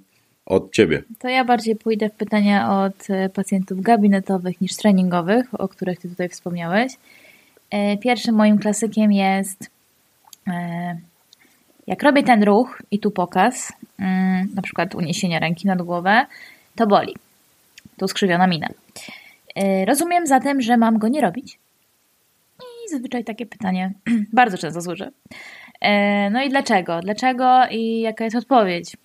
od 0.47 0.73
ciebie. 0.73 1.03
To 1.19 1.29
ja 1.29 1.45
bardziej 1.45 1.77
pójdę 1.77 2.09
w 2.09 2.13
pytania 2.13 2.85
od 2.85 3.11
e, 3.11 3.29
pacjentów 3.29 3.81
gabinetowych 3.81 4.61
niż 4.61 4.77
treningowych, 4.77 5.61
o 5.61 5.69
których 5.69 5.99
ty 5.99 6.09
tutaj 6.09 6.29
wspomniałeś. 6.29 6.93
E, 7.71 7.99
pierwszym 7.99 8.35
moim 8.35 8.59
klasykiem 8.59 9.13
jest 9.13 9.71
e, 10.49 10.97
jak 11.87 12.03
robię 12.03 12.23
ten 12.23 12.43
ruch 12.43 12.83
i 12.91 12.99
tu 12.99 13.11
pokaz, 13.11 13.73
mm, 13.99 14.49
na 14.55 14.63
przykład 14.63 14.95
uniesienie 14.95 15.41
ręki 15.41 15.67
nad 15.67 15.83
głowę, 15.83 16.27
to 16.77 16.87
boli. 16.87 17.15
Tu 17.97 18.09
skrzywiona 18.09 18.47
mina. 18.47 18.69
E, 19.57 19.85
rozumiem 19.85 20.27
zatem, 20.27 20.61
że 20.61 20.77
mam 20.77 20.99
go 20.99 21.09
nie 21.09 21.21
robić? 21.21 21.59
I 22.61 22.91
zazwyczaj 22.91 23.25
takie 23.25 23.47
pytanie 23.47 23.93
bardzo 24.33 24.59
często 24.59 24.83
słyszę. 24.83 25.11
E, 25.81 26.31
no 26.31 26.43
i 26.43 26.49
dlaczego? 26.49 27.01
Dlaczego 27.01 27.61
i 27.71 28.01
jaka 28.01 28.25
jest 28.25 28.37
odpowiedź? 28.37 28.97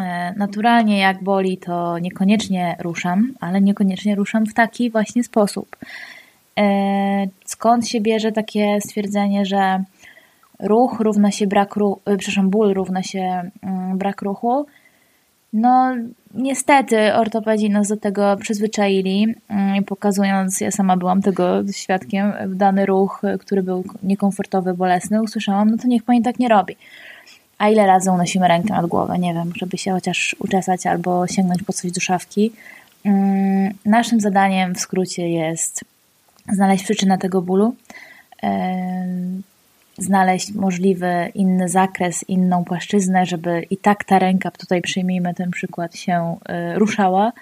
E, 0.00 0.34
naturalnie 0.36 0.98
jak 0.98 1.22
boli, 1.22 1.58
to 1.58 1.98
niekoniecznie 1.98 2.76
ruszam, 2.80 3.32
ale 3.40 3.60
niekoniecznie 3.60 4.14
ruszam 4.14 4.46
w 4.46 4.54
taki 4.54 4.90
właśnie 4.90 5.24
sposób. 5.24 5.76
Skąd 7.44 7.88
się 7.88 8.00
bierze 8.00 8.32
takie 8.32 8.80
stwierdzenie, 8.80 9.46
że 9.46 9.84
ruch 10.64 11.00
równa 11.00 11.30
się 11.30 11.46
brak 11.46 11.76
ruchu, 11.76 12.00
przepraszam, 12.04 12.50
ból 12.50 12.74
równa 12.74 13.02
się 13.02 13.50
mm, 13.62 13.98
brak 13.98 14.22
ruchu? 14.22 14.66
No, 15.52 15.94
niestety 16.34 17.14
ortopedzi 17.14 17.70
nas 17.70 17.88
do 17.88 17.96
tego 17.96 18.36
przyzwyczaili, 18.36 19.34
mm, 19.48 19.84
pokazując, 19.84 20.60
ja 20.60 20.70
sama 20.70 20.96
byłam 20.96 21.22
tego 21.22 21.72
świadkiem, 21.72 22.32
dany 22.48 22.86
ruch, 22.86 23.22
który 23.40 23.62
był 23.62 23.84
niekomfortowy, 24.02 24.74
bolesny, 24.74 25.22
usłyszałam, 25.22 25.70
no 25.70 25.76
to 25.76 25.88
niech 25.88 26.02
pani 26.02 26.22
tak 26.22 26.38
nie 26.38 26.48
robi. 26.48 26.76
A 27.58 27.68
ile 27.68 27.86
razy 27.86 28.10
unosimy 28.10 28.48
rękę 28.48 28.74
nad 28.74 28.86
głowę? 28.86 29.18
Nie 29.18 29.34
wiem, 29.34 29.52
żeby 29.56 29.78
się 29.78 29.92
chociaż 29.92 30.36
uczesać 30.38 30.86
albo 30.86 31.26
sięgnąć 31.26 31.62
po 31.62 31.72
coś 31.72 31.92
do 31.92 32.00
szafki. 32.00 32.52
Mm, 33.04 33.74
naszym 33.84 34.20
zadaniem 34.20 34.74
w 34.74 34.80
skrócie 34.80 35.28
jest 35.28 35.84
znaleźć 36.52 36.84
przyczynę 36.84 37.18
tego 37.18 37.42
bólu, 37.42 37.74
znaleźć 39.98 40.52
możliwy 40.52 41.30
inny 41.34 41.68
zakres, 41.68 42.24
inną 42.28 42.64
płaszczyznę, 42.64 43.26
żeby 43.26 43.66
i 43.70 43.76
tak 43.76 44.04
ta 44.04 44.18
ręka, 44.18 44.50
tutaj 44.50 44.82
przyjmijmy 44.82 45.34
ten 45.34 45.50
przykład, 45.50 45.96
się 45.96 46.36
y, 46.74 46.78
ruszała, 46.78 47.32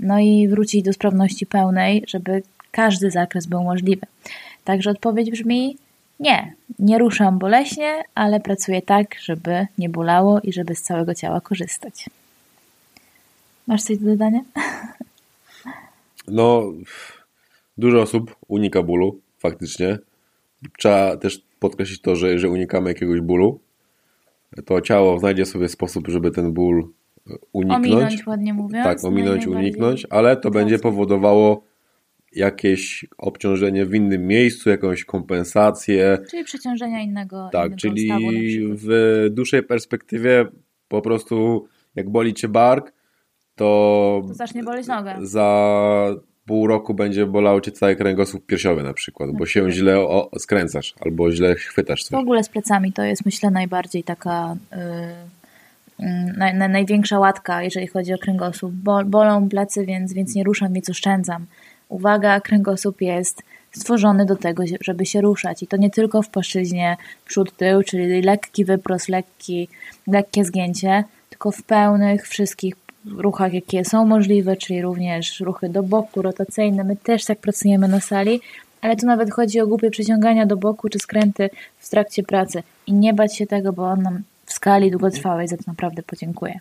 no 0.00 0.18
i 0.18 0.48
wrócić 0.48 0.82
do 0.82 0.92
sprawności 0.92 1.46
pełnej, 1.46 2.04
żeby 2.06 2.42
każdy 2.70 3.10
zakres 3.10 3.46
był 3.46 3.64
możliwy. 3.64 4.06
Także 4.64 4.90
odpowiedź 4.90 5.30
brzmi 5.30 5.76
nie, 6.20 6.54
nie 6.78 6.98
ruszam 6.98 7.38
boleśnie, 7.38 8.02
ale 8.14 8.40
pracuję 8.40 8.82
tak, 8.82 9.14
żeby 9.20 9.66
nie 9.78 9.88
bolało 9.88 10.40
i 10.40 10.52
żeby 10.52 10.74
z 10.74 10.82
całego 10.82 11.14
ciała 11.14 11.40
korzystać. 11.40 12.10
Masz 13.66 13.82
coś 13.82 13.98
do 13.98 14.06
dodania? 14.06 14.40
No, 16.28 16.62
dużo 17.78 18.02
osób 18.02 18.36
unika 18.48 18.82
bólu, 18.82 19.20
faktycznie. 19.38 19.98
Trzeba 20.78 21.16
też 21.16 21.42
podkreślić 21.58 22.00
to, 22.00 22.16
że, 22.16 22.38
że 22.38 22.48
unikamy 22.48 22.90
jakiegoś 22.90 23.20
bólu, 23.20 23.60
to 24.64 24.80
ciało 24.80 25.18
znajdzie 25.18 25.46
sobie 25.46 25.68
sposób, 25.68 26.08
żeby 26.08 26.30
ten 26.30 26.52
ból 26.52 26.88
uniknąć. 27.52 27.86
Ominąć, 27.86 28.26
ładnie 28.26 28.54
mówiąc. 28.54 28.84
Tak, 28.84 29.04
ominąć, 29.04 29.46
uniknąć, 29.46 30.06
ale 30.10 30.36
to 30.36 30.50
będzie 30.50 30.78
powodowało 30.78 31.64
jakieś 32.32 33.06
obciążenie 33.18 33.86
w 33.86 33.94
innym 33.94 34.26
miejscu, 34.26 34.70
jakąś 34.70 35.04
kompensację. 35.04 36.18
Czyli 36.30 36.44
przeciążenia 36.44 37.00
innego. 37.00 37.48
Tak, 37.52 37.66
innego 37.66 37.76
czyli 37.76 38.10
w 38.74 39.26
dłuższej 39.30 39.62
perspektywie 39.62 40.46
po 40.88 41.02
prostu 41.02 41.66
jak 41.94 42.10
boli 42.10 42.34
cię 42.34 42.48
bark, 42.48 42.92
to 43.54 44.22
To 44.28 44.34
zacznie 44.34 44.62
boleć 44.62 44.86
nogę. 44.86 45.14
za 45.22 46.14
pół 46.48 46.66
roku 46.66 46.94
będzie 46.94 47.26
bolał 47.26 47.60
cię 47.60 47.72
cały 47.72 47.96
kręgosłup 47.96 48.46
piersiowy 48.46 48.82
na 48.82 48.92
przykład, 48.94 49.30
bo 49.38 49.46
się 49.46 49.70
źle 49.70 49.98
o, 50.00 50.30
skręcasz 50.38 50.94
albo 51.00 51.32
źle 51.32 51.54
chwytasz 51.54 52.04
W 52.04 52.04
coś. 52.04 52.20
ogóle 52.20 52.44
z 52.44 52.48
plecami 52.48 52.92
to 52.92 53.02
jest 53.02 53.26
myślę 53.26 53.50
najbardziej 53.50 54.04
taka 54.04 54.56
y, 54.72 56.04
y, 56.04 56.34
naj, 56.36 56.54
naj, 56.54 56.68
największa 56.68 57.18
łatka, 57.18 57.62
jeżeli 57.62 57.86
chodzi 57.86 58.14
o 58.14 58.18
kręgosłup. 58.18 58.72
Bol, 58.72 59.04
bolą 59.04 59.48
plecy, 59.48 59.86
więc, 59.86 60.12
więc 60.12 60.34
nie 60.34 60.44
ruszam, 60.44 60.72
więc 60.72 60.90
oszczędzam. 60.90 61.46
Uwaga, 61.88 62.40
kręgosłup 62.40 63.00
jest 63.00 63.42
stworzony 63.72 64.26
do 64.26 64.36
tego, 64.36 64.62
żeby 64.80 65.06
się 65.06 65.20
ruszać 65.20 65.62
i 65.62 65.66
to 65.66 65.76
nie 65.76 65.90
tylko 65.90 66.22
w 66.22 66.28
płaszczyźnie 66.28 66.96
przód-tył, 67.26 67.82
czyli 67.82 68.22
lekki 68.22 68.64
wyprost, 68.64 69.08
lekki, 69.08 69.68
lekkie 70.06 70.44
zgięcie, 70.44 71.04
tylko 71.30 71.50
w 71.50 71.62
pełnych 71.62 72.28
wszystkich 72.28 72.74
ruchach, 73.16 73.54
jakie 73.54 73.84
są 73.84 74.06
możliwe, 74.06 74.56
czyli 74.56 74.82
również 74.82 75.40
ruchy 75.40 75.68
do 75.68 75.82
boku, 75.82 76.22
rotacyjne. 76.22 76.84
My 76.84 76.96
też 76.96 77.24
tak 77.24 77.38
pracujemy 77.38 77.88
na 77.88 78.00
sali, 78.00 78.40
ale 78.80 78.96
tu 78.96 79.06
nawet 79.06 79.30
chodzi 79.30 79.60
o 79.60 79.66
głupie 79.66 79.90
przeciągania 79.90 80.46
do 80.46 80.56
boku 80.56 80.88
czy 80.88 80.98
skręty 80.98 81.50
w 81.78 81.88
trakcie 81.88 82.22
pracy. 82.22 82.62
I 82.86 82.92
nie 82.92 83.14
bać 83.14 83.36
się 83.36 83.46
tego, 83.46 83.72
bo 83.72 83.86
on 83.86 84.02
nam 84.02 84.22
w 84.44 84.52
skali 84.52 84.90
długotrwałej 84.90 85.48
za 85.48 85.56
to 85.56 85.62
naprawdę 85.66 86.02
podziękuję. 86.02 86.60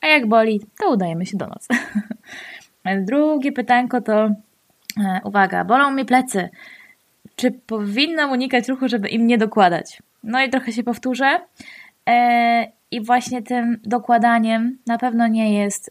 A 0.00 0.06
jak 0.06 0.26
boli, 0.26 0.60
to 0.80 0.90
udajemy 0.90 1.26
się 1.26 1.36
do 1.36 1.46
nas. 1.46 1.68
Drugie 3.06 3.52
pytanko 3.52 4.00
to, 4.00 4.14
e, 4.14 5.20
uwaga, 5.24 5.64
bolą 5.64 5.90
mi 5.90 6.04
plecy. 6.04 6.48
Czy 7.36 7.50
powinnam 7.50 8.30
unikać 8.30 8.68
ruchu, 8.68 8.88
żeby 8.88 9.08
im 9.08 9.26
nie 9.26 9.38
dokładać? 9.38 10.02
No 10.24 10.42
i 10.42 10.50
trochę 10.50 10.72
się 10.72 10.82
powtórzę. 10.82 11.40
E, 12.92 12.96
I 12.96 13.00
właśnie 13.00 13.42
tym 13.42 13.80
dokładaniem 13.84 14.78
na 14.86 14.98
pewno 14.98 15.28
nie 15.28 15.54
jest 15.54 15.90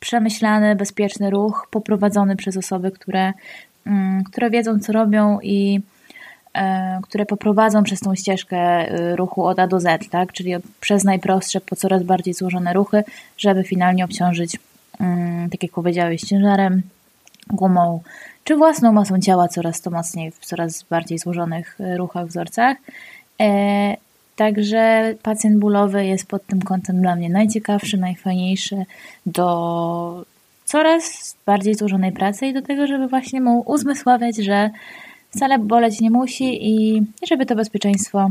przemyślany, 0.00 0.76
bezpieczny 0.76 1.30
ruch 1.30 1.68
poprowadzony 1.70 2.36
przez 2.36 2.56
osoby, 2.56 2.90
które, 2.90 3.32
mm, 3.86 4.24
które 4.24 4.50
wiedzą, 4.50 4.78
co 4.78 4.92
robią 4.92 5.38
i 5.42 5.80
e, 6.54 7.00
które 7.02 7.26
poprowadzą 7.26 7.82
przez 7.82 8.00
tą 8.00 8.14
ścieżkę 8.14 8.92
y, 9.12 9.16
ruchu 9.16 9.44
od 9.44 9.58
A 9.58 9.66
do 9.66 9.80
Z, 9.80 10.10
tak? 10.10 10.32
czyli 10.32 10.52
przez 10.80 11.04
najprostsze 11.04 11.60
po 11.60 11.76
coraz 11.76 12.02
bardziej 12.02 12.34
złożone 12.34 12.72
ruchy, 12.72 13.04
żeby 13.38 13.64
finalnie 13.64 14.04
obciążyć, 14.04 14.58
mm, 15.00 15.50
tak 15.50 15.62
jak 15.62 15.72
powiedziałeś, 15.72 16.20
ciężarem, 16.20 16.82
gumą 17.50 18.00
czy 18.44 18.56
własną 18.56 18.92
masą 18.92 19.20
ciała 19.20 19.48
coraz 19.48 19.80
to 19.80 19.90
mocniej 19.90 20.30
w 20.30 20.38
coraz 20.38 20.82
bardziej 20.82 21.18
złożonych 21.18 21.80
y, 21.80 21.96
ruchach, 21.96 22.26
wzorcach. 22.26 22.76
Także 24.36 25.14
pacjent 25.22 25.58
bólowy 25.58 26.06
jest 26.06 26.26
pod 26.26 26.46
tym 26.46 26.62
kątem 26.62 27.00
dla 27.02 27.16
mnie 27.16 27.30
najciekawszy, 27.30 27.96
najfajniejszy 27.96 28.84
do 29.26 30.24
coraz 30.64 31.36
bardziej 31.46 31.74
złożonej 31.74 32.12
pracy 32.12 32.46
i 32.46 32.52
do 32.52 32.62
tego, 32.62 32.86
żeby 32.86 33.08
właśnie 33.08 33.40
mu 33.40 33.62
uzmysławiać, 33.66 34.36
że 34.36 34.70
wcale 35.30 35.58
boleć 35.58 36.00
nie 36.00 36.10
musi 36.10 36.68
i, 36.68 36.96
i 36.96 37.26
żeby 37.26 37.46
to 37.46 37.54
bezpieczeństwo 37.54 38.30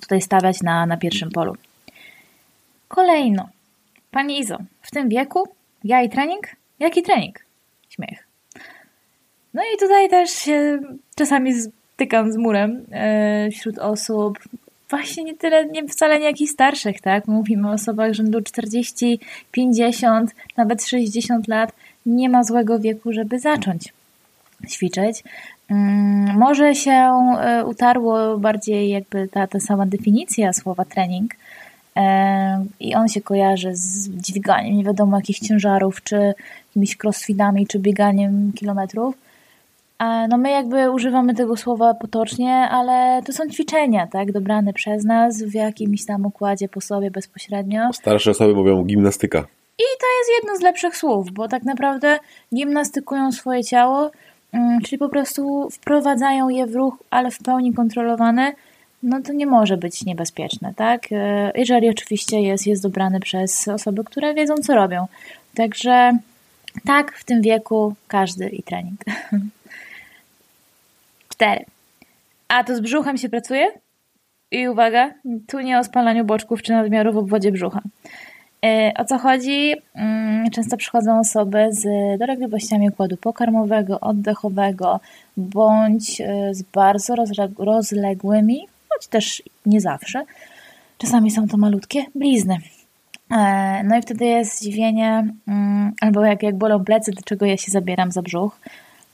tutaj 0.00 0.20
stawiać 0.20 0.62
na, 0.62 0.86
na 0.86 0.96
pierwszym 0.96 1.30
polu. 1.30 1.56
Kolejno. 2.88 3.48
Pani 4.10 4.40
Izo, 4.40 4.58
w 4.82 4.90
tym 4.90 5.08
wieku 5.08 5.48
ja 5.84 6.02
i 6.02 6.10
trening? 6.10 6.48
Jaki 6.78 7.02
trening? 7.02 7.44
Śmiech. 7.88 8.26
No 9.54 9.62
i 9.62 9.78
tutaj 9.78 10.08
też 10.08 10.30
się 10.30 10.80
czasami 11.16 11.52
stykam 11.54 12.32
z 12.32 12.36
murem 12.36 12.86
e, 12.92 13.50
wśród 13.50 13.78
osób, 13.78 14.38
właśnie 14.92 15.24
nie 15.24 15.34
tyle, 15.34 15.66
nie, 15.66 15.88
wcale 15.88 16.18
nie 16.18 16.26
jakichś 16.26 16.52
starszych, 16.52 17.00
tak? 17.00 17.28
Mówimy 17.28 17.68
o 17.68 17.72
osobach 17.72 18.12
rzędu 18.12 18.40
40, 18.40 19.20
50, 19.52 20.34
nawet 20.56 20.84
60 20.84 21.48
lat. 21.48 21.72
Nie 22.06 22.28
ma 22.28 22.44
złego 22.44 22.78
wieku, 22.78 23.12
żeby 23.12 23.38
zacząć 23.38 23.92
ćwiczyć. 24.68 25.24
Hmm, 25.68 26.38
może 26.38 26.74
się 26.74 27.10
y, 27.60 27.64
utarło 27.64 28.38
bardziej 28.38 28.90
jakby 28.90 29.28
ta, 29.28 29.46
ta 29.46 29.60
sama 29.60 29.86
definicja 29.86 30.52
słowa 30.52 30.84
trening 30.84 31.34
y, 31.34 32.00
i 32.80 32.94
on 32.94 33.08
się 33.08 33.20
kojarzy 33.20 33.76
z 33.76 34.08
dźwiganiem 34.08 34.76
nie 34.76 34.84
wiadomo 34.84 35.16
jakich 35.16 35.38
ciężarów, 35.38 36.02
czy 36.02 36.34
jakimiś 36.66 36.96
crossfitami, 37.04 37.66
czy 37.66 37.78
bieganiem 37.78 38.52
kilometrów 38.52 39.14
no 40.28 40.38
my 40.38 40.50
jakby 40.50 40.90
używamy 40.90 41.34
tego 41.34 41.56
słowa 41.56 41.94
potocznie, 41.94 42.54
ale 42.54 43.22
to 43.26 43.32
są 43.32 43.48
ćwiczenia, 43.48 44.06
tak, 44.06 44.32
dobrane 44.32 44.72
przez 44.72 45.04
nas 45.04 45.42
w 45.42 45.54
jakimś 45.54 46.04
tam 46.04 46.26
układzie 46.26 46.68
po 46.68 46.80
sobie 46.80 47.10
bezpośrednio. 47.10 47.92
Starsze 47.92 48.30
osoby 48.30 48.54
mówią 48.54 48.84
gimnastyka. 48.84 49.38
I 49.78 49.84
to 50.00 50.06
jest 50.18 50.30
jedno 50.42 50.56
z 50.56 50.60
lepszych 50.60 50.96
słów, 50.96 51.32
bo 51.32 51.48
tak 51.48 51.62
naprawdę 51.62 52.18
gimnastykują 52.54 53.32
swoje 53.32 53.64
ciało, 53.64 54.10
mm, 54.52 54.80
czyli 54.80 54.98
po 54.98 55.08
prostu 55.08 55.68
wprowadzają 55.70 56.48
je 56.48 56.66
w 56.66 56.74
ruch, 56.74 56.94
ale 57.10 57.30
w 57.30 57.38
pełni 57.38 57.74
kontrolowany, 57.74 58.52
no 59.02 59.20
to 59.22 59.32
nie 59.32 59.46
może 59.46 59.76
być 59.76 60.04
niebezpieczne, 60.04 60.74
tak? 60.76 61.02
E, 61.12 61.52
jeżeli 61.54 61.88
oczywiście 61.88 62.40
jest, 62.40 62.66
jest 62.66 62.82
dobrany 62.82 63.20
przez 63.20 63.68
osoby, 63.68 64.04
które 64.04 64.34
wiedzą, 64.34 64.54
co 64.54 64.74
robią. 64.74 65.06
Także 65.54 66.18
tak, 66.86 67.12
w 67.18 67.24
tym 67.24 67.42
wieku 67.42 67.94
każdy 68.08 68.48
i 68.48 68.62
trening. 68.62 69.00
Cztery. 71.42 71.64
A 72.48 72.64
to 72.64 72.76
z 72.76 72.80
brzuchem 72.80 73.16
się 73.16 73.28
pracuje? 73.28 73.68
I 74.50 74.68
uwaga, 74.68 75.14
tu 75.46 75.60
nie 75.60 75.78
o 75.78 75.84
spalaniu 75.84 76.24
boczków 76.24 76.62
czy 76.62 76.72
nadmiaru 76.72 77.12
w 77.12 77.16
obwodzie 77.16 77.52
brzucha. 77.52 77.80
E, 78.64 78.92
o 78.98 79.04
co 79.04 79.18
chodzi? 79.18 79.74
Mm, 79.94 80.50
często 80.50 80.76
przychodzą 80.76 81.18
osoby 81.18 81.68
z 81.70 81.84
dolegliwościami 82.18 82.88
układu 82.88 83.16
pokarmowego, 83.16 84.00
oddechowego, 84.00 85.00
bądź 85.36 86.20
e, 86.20 86.54
z 86.54 86.62
bardzo 86.62 87.14
rozległymi, 87.58 88.66
choć 88.88 89.06
też 89.06 89.42
nie 89.66 89.80
zawsze. 89.80 90.24
Czasami 90.98 91.30
są 91.30 91.48
to 91.48 91.56
malutkie 91.56 92.04
blizny. 92.14 92.58
E, 93.30 93.82
no 93.84 93.98
i 93.98 94.02
wtedy 94.02 94.24
jest 94.24 94.58
zdziwienie, 94.58 95.28
mm, 95.48 95.92
albo 96.00 96.24
jak, 96.24 96.42
jak 96.42 96.56
bolą 96.56 96.84
plecy, 96.84 97.10
dlaczego 97.10 97.46
ja 97.46 97.56
się 97.56 97.70
zabieram 97.70 98.12
za 98.12 98.22
brzuch. 98.22 98.60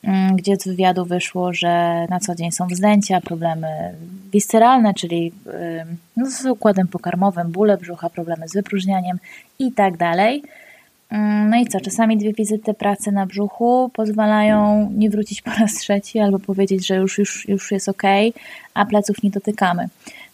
Mm, 0.02 0.36
gdzie 0.36 0.56
z 0.56 0.64
wywiadu 0.64 1.04
wyszło, 1.04 1.52
że 1.52 2.06
na 2.10 2.20
co 2.20 2.34
dzień 2.34 2.52
są 2.52 2.66
wzdęcia, 2.66 3.20
problemy 3.20 3.94
visceralne, 4.32 4.94
czyli 4.94 5.32
no, 6.16 6.30
z 6.30 6.46
układem 6.46 6.88
pokarmowym, 6.88 7.52
bóle 7.52 7.76
brzucha, 7.76 8.10
problemy 8.10 8.48
z 8.48 8.52
wypróżnianiem 8.52 9.18
i 9.58 9.72
tak 9.72 9.96
dalej. 9.96 10.42
Mm, 11.10 11.50
no 11.50 11.56
i 11.56 11.66
co, 11.66 11.80
czasami 11.80 12.16
dwie 12.16 12.32
wizyty 12.32 12.74
pracy 12.74 13.12
na 13.12 13.26
brzuchu 13.26 13.90
pozwalają 13.94 14.90
nie 14.96 15.10
wrócić 15.10 15.42
po 15.42 15.50
raz 15.50 15.74
trzeci 15.74 16.18
albo 16.18 16.38
powiedzieć, 16.38 16.86
że 16.86 16.96
już, 16.96 17.18
już, 17.18 17.48
już 17.48 17.72
jest 17.72 17.88
ok, 17.88 18.02
a 18.74 18.86
pleców 18.86 19.22
nie 19.22 19.30
dotykamy. 19.30 19.88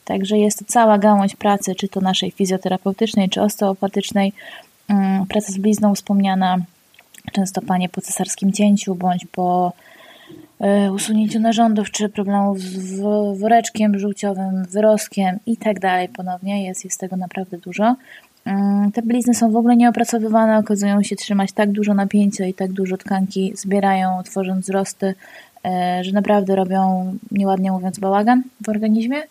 Także 0.04 0.38
jest 0.38 0.58
to 0.58 0.64
cała 0.68 0.98
gałąź 0.98 1.36
pracy, 1.36 1.74
czy 1.74 1.88
to 1.88 2.00
naszej 2.00 2.30
fizjoterapeutycznej, 2.30 3.28
czy 3.28 3.42
osteopatycznej, 3.42 4.32
mm, 4.88 5.26
praca 5.26 5.52
z 5.52 5.58
blizną 5.58 5.94
wspomniana, 5.94 6.58
często 7.32 7.62
panie 7.62 7.88
po 7.88 8.00
cesarskim 8.00 8.52
cięciu 8.52 8.94
bądź 8.94 9.26
po 9.32 9.72
e, 10.60 10.92
usunięciu 10.92 11.40
narządów, 11.40 11.90
czy 11.90 12.08
problemów 12.08 12.60
z 12.60 13.00
woreczkiem 13.38 13.98
żółciowym, 13.98 14.64
wyrostkiem 14.64 15.38
i 15.46 15.56
tak 15.56 15.80
dalej 15.80 16.08
ponownie. 16.08 16.64
Jest, 16.64 16.84
jest 16.84 17.00
tego 17.00 17.16
naprawdę 17.16 17.58
dużo. 17.58 17.96
Mm, 18.44 18.92
te 18.92 19.02
blizny 19.02 19.34
są 19.34 19.52
w 19.52 19.56
ogóle 19.56 19.76
nieopracowywane, 19.76 20.58
okazują 20.58 21.02
się 21.02 21.16
trzymać 21.16 21.52
tak 21.52 21.72
dużo 21.72 21.94
napięcia 21.94 22.46
i 22.46 22.54
tak 22.54 22.72
dużo 22.72 22.96
tkanki 22.96 23.52
zbierają, 23.56 24.22
tworząc 24.22 24.64
wzrosty, 24.64 25.14
e, 25.64 25.98
że 26.04 26.12
naprawdę 26.12 26.56
robią, 26.56 27.12
nieładnie 27.30 27.72
mówiąc, 27.72 27.98
bałagan 27.98 28.42
w 28.60 28.68
organizmie. 28.68 29.22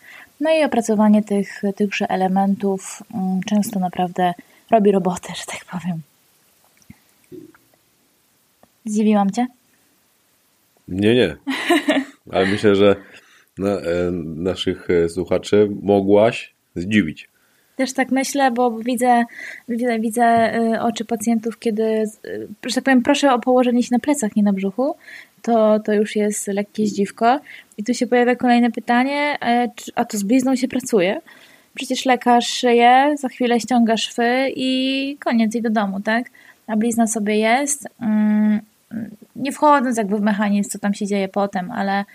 No 0.42 0.50
i 0.52 0.64
opracowanie 0.64 1.24
tych, 1.24 1.62
tychże 1.76 2.10
elementów 2.10 3.04
mm, 3.14 3.42
często 3.44 3.80
naprawdę 3.80 4.34
robi 4.72 4.92
robotę, 4.92 5.34
że 5.36 5.44
tak 5.46 5.66
powiem. 5.66 6.02
Zdziwiłam 8.86 9.32
cię? 9.32 9.48
Nie, 10.88 11.16
nie. 11.16 11.36
Ale 12.32 12.46
myślę, 12.46 12.76
że 12.76 12.96
na, 13.58 13.70
e, 13.70 14.12
naszych 14.36 14.90
e, 14.90 15.10
słuchaczy 15.10 15.70
mogłaś 15.82 16.54
zdziwić. 16.76 17.30
Też 17.76 17.94
tak 17.94 18.12
myślę, 18.12 18.52
bo 18.52 18.72
widzę, 18.72 19.24
widzę, 19.70 20.00
widzę 20.00 20.24
e, 20.24 20.82
oczy 20.82 21.06
pacjentów, 21.06 21.60
kiedy, 21.60 22.04
że 22.66 22.76
tak 22.76 22.84
powiem, 22.84 23.02
proszę 23.02 23.34
o 23.34 23.40
położenie 23.40 23.84
się 23.84 23.90
na 23.92 24.00
plecach, 24.00 24.36
nie 24.36 24.44
na 24.44 24.54
brzuchu. 24.54 24.96
To, 25.42 25.80
to 25.80 25.94
już 25.94 26.16
jest 26.16 26.48
lekkie 26.48 26.88
zdziwko. 26.88 27.40
I 27.78 27.84
tu 27.84 27.94
się 27.94 28.08
pojawia 28.08 28.36
kolejne 28.36 28.72
pytanie, 28.72 29.38
a 29.96 30.06
to 30.06 30.18
z 30.18 30.24
blizną 30.24 30.56
się 30.56 30.68
pracuje? 30.68 31.22
przecież 31.76 32.06
lekarz 32.06 32.48
szyje, 32.48 33.16
za 33.18 33.28
chwilę 33.28 33.60
ściąga 33.60 33.98
szwy 33.98 34.52
i 34.56 35.18
koniec 35.20 35.56
i 35.56 35.62
do 35.62 35.70
domu, 35.70 36.02
tak? 36.02 36.30
A 36.68 36.78
blizna 36.78 37.08
sobie 37.08 37.38
jest. 37.38 37.88
Nie 39.36 39.52
wchodząc 39.52 39.98
jakby 39.98 40.18
w 40.18 40.22
mechanizm, 40.22 40.70
co 40.70 40.80
tam 40.80 40.94
się 40.94 41.08
dzieje 41.08 41.28
potem, 41.28 41.72
ale 41.72 42.06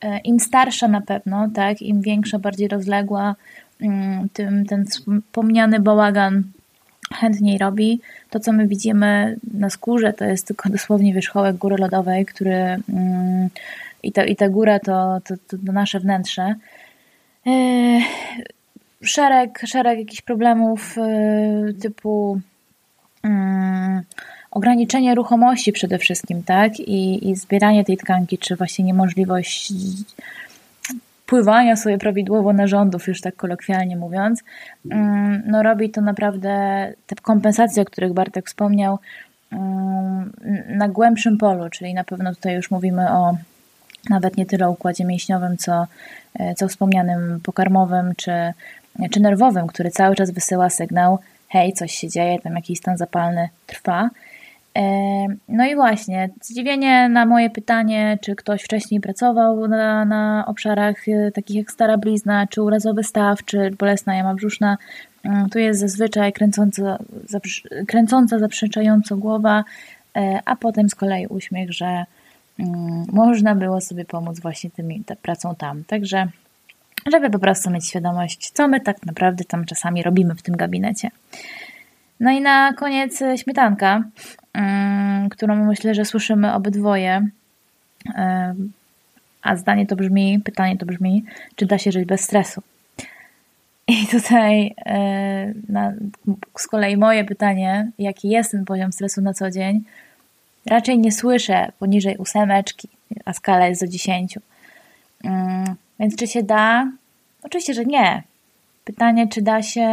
e, 0.00 0.18
im 0.18 0.40
starsza 0.40 0.88
na 0.88 1.00
pewno, 1.00 1.48
tak, 1.54 1.82
im 1.82 2.00
większa, 2.02 2.38
bardziej 2.38 2.68
rozległa, 2.68 3.34
mm, 3.80 4.28
tym 4.32 4.66
ten 4.66 4.86
wspomniany 4.86 5.80
bałagan 5.80 6.42
chętniej 7.14 7.58
robi. 7.58 8.00
To, 8.30 8.40
co 8.40 8.52
my 8.52 8.66
widzimy 8.66 9.36
na 9.54 9.70
skórze, 9.70 10.12
to 10.12 10.24
jest 10.24 10.46
tylko 10.46 10.68
dosłownie 10.68 11.14
wierzchołek 11.14 11.56
góry 11.56 11.76
lodowej, 11.76 12.26
który 12.26 12.54
mm, 12.88 13.48
i, 14.02 14.12
to, 14.12 14.24
i 14.24 14.36
ta 14.36 14.48
góra 14.48 14.78
to, 14.78 15.20
to, 15.24 15.34
to 15.66 15.72
nasze 15.72 16.00
wnętrze. 16.00 16.54
E, 17.46 17.50
szereg, 19.02 19.62
szereg 19.66 19.98
jakichś 19.98 20.22
problemów 20.22 20.98
e, 20.98 21.72
typu 21.82 22.40
mm, 23.22 24.02
ograniczenie 24.50 25.14
ruchomości 25.14 25.72
przede 25.72 25.98
wszystkim, 25.98 26.42
tak? 26.42 26.80
I, 26.80 27.30
I 27.30 27.36
zbieranie 27.36 27.84
tej 27.84 27.96
tkanki, 27.96 28.38
czy 28.38 28.56
właśnie 28.56 28.84
niemożliwość 28.84 29.72
pływania 31.26 31.76
sobie 31.76 31.98
prawidłowo 31.98 32.52
narządów, 32.52 33.08
już 33.08 33.20
tak 33.20 33.36
kolokwialnie 33.36 33.96
mówiąc, 33.96 34.42
mm, 34.90 35.42
no 35.46 35.62
robi 35.62 35.90
to 35.90 36.00
naprawdę 36.00 36.52
te 37.06 37.16
kompensacje, 37.22 37.82
o 37.82 37.84
których 37.84 38.12
Bartek 38.12 38.46
wspomniał, 38.46 38.98
mm, 39.52 40.32
na 40.68 40.88
głębszym 40.88 41.38
polu, 41.38 41.70
czyli 41.70 41.94
na 41.94 42.04
pewno 42.04 42.34
tutaj 42.34 42.54
już 42.54 42.70
mówimy 42.70 43.10
o 43.10 43.36
nawet 44.10 44.36
nie 44.36 44.46
tyle 44.46 44.70
układzie 44.70 45.04
mięśniowym, 45.04 45.56
co, 45.56 45.86
e, 46.34 46.54
co 46.54 46.68
wspomnianym 46.68 47.40
pokarmowym 47.42 48.12
czy, 48.16 48.32
czy 49.10 49.20
nerwowym, 49.20 49.66
który 49.66 49.90
cały 49.90 50.16
czas 50.16 50.30
wysyła 50.30 50.70
sygnał, 50.70 51.18
hej, 51.48 51.72
coś 51.72 51.92
się 51.92 52.08
dzieje, 52.08 52.38
tam 52.38 52.54
jakiś 52.54 52.78
stan 52.78 52.96
zapalny 52.96 53.48
trwa. 53.66 54.10
E, 54.78 54.82
no 55.48 55.66
i 55.66 55.74
właśnie, 55.74 56.30
zdziwienie 56.42 57.08
na 57.08 57.26
moje 57.26 57.50
pytanie, 57.50 58.18
czy 58.22 58.36
ktoś 58.36 58.62
wcześniej 58.62 59.00
pracował 59.00 59.68
na, 59.68 60.04
na 60.04 60.44
obszarach 60.46 61.08
e, 61.08 61.32
takich 61.32 61.56
jak 61.56 61.70
stara 61.70 61.98
blizna, 61.98 62.46
czy 62.46 62.62
urazowy 62.62 63.04
staw, 63.04 63.44
czy 63.44 63.70
bolesna 63.78 64.14
jama 64.14 64.34
brzuszna, 64.34 64.78
mm, 65.24 65.50
tu 65.50 65.58
jest 65.58 65.80
zazwyczaj 65.80 66.32
kręcąca, 66.32 66.98
kręcąca 67.88 68.38
zaprzeczająco 68.38 69.16
głowa, 69.16 69.64
a 70.44 70.56
potem 70.56 70.88
z 70.88 70.94
kolei 70.94 71.26
uśmiech, 71.26 71.72
że 71.72 72.04
Mm, 72.60 73.06
można 73.12 73.54
było 73.54 73.80
sobie 73.80 74.04
pomóc 74.04 74.40
właśnie 74.40 74.70
tymi, 74.70 75.04
ta 75.04 75.16
pracą 75.16 75.54
tam. 75.54 75.84
Także, 75.84 76.28
żeby 77.12 77.30
po 77.30 77.38
prostu 77.38 77.70
mieć 77.70 77.88
świadomość, 77.88 78.50
co 78.50 78.68
my 78.68 78.80
tak 78.80 79.06
naprawdę 79.06 79.44
tam 79.44 79.64
czasami 79.64 80.02
robimy 80.02 80.34
w 80.34 80.42
tym 80.42 80.56
gabinecie. 80.56 81.10
No 82.20 82.30
i 82.30 82.40
na 82.40 82.72
koniec 82.72 83.22
śmietanka, 83.36 83.92
mm, 83.94 84.10
którą 85.30 85.64
myślę, 85.64 85.94
że 85.94 86.04
słyszymy 86.04 86.54
obydwoje. 86.54 87.28
A 89.42 89.56
zdanie 89.56 89.86
to 89.86 89.96
brzmi, 89.96 90.40
pytanie 90.44 90.76
to 90.76 90.86
brzmi, 90.86 91.24
czy 91.56 91.66
da 91.66 91.78
się 91.78 91.92
żyć 91.92 92.04
bez 92.04 92.20
stresu? 92.20 92.62
I 93.86 94.06
tutaj 94.06 94.74
na, 95.68 95.92
z 96.58 96.66
kolei 96.66 96.96
moje 96.96 97.24
pytanie, 97.24 97.90
jaki 97.98 98.28
jest 98.28 98.50
ten 98.50 98.64
poziom 98.64 98.92
stresu 98.92 99.20
na 99.20 99.34
co 99.34 99.50
dzień, 99.50 99.84
Raczej 100.66 100.98
nie 100.98 101.12
słyszę 101.12 101.72
poniżej 101.78 102.16
ósemeczki, 102.16 102.88
a 103.24 103.32
skala 103.32 103.66
jest 103.66 103.80
do 103.80 103.86
dziesięciu. 103.86 104.40
Więc 106.00 106.16
czy 106.16 106.26
się 106.26 106.42
da? 106.42 106.92
Oczywiście, 107.42 107.74
że 107.74 107.84
nie. 107.84 108.22
Pytanie, 108.84 109.28
czy 109.28 109.42
da 109.42 109.62
się 109.62 109.88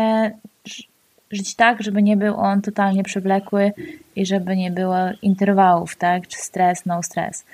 żyć 1.32 1.56
tak, 1.56 1.84
żeby 1.84 2.04
nie 2.04 2.18
był 2.18 2.36
on 2.36 2.62
totalnie 2.62 3.04
przewlekły 3.04 3.72
i 4.16 4.26
żeby 4.26 4.58
nie 4.58 4.72
było 4.72 4.98
interwałów, 5.22 5.96
tak? 5.96 6.28
Czy 6.28 6.38
stres, 6.38 6.86
no 6.86 7.04
stres. 7.04 7.46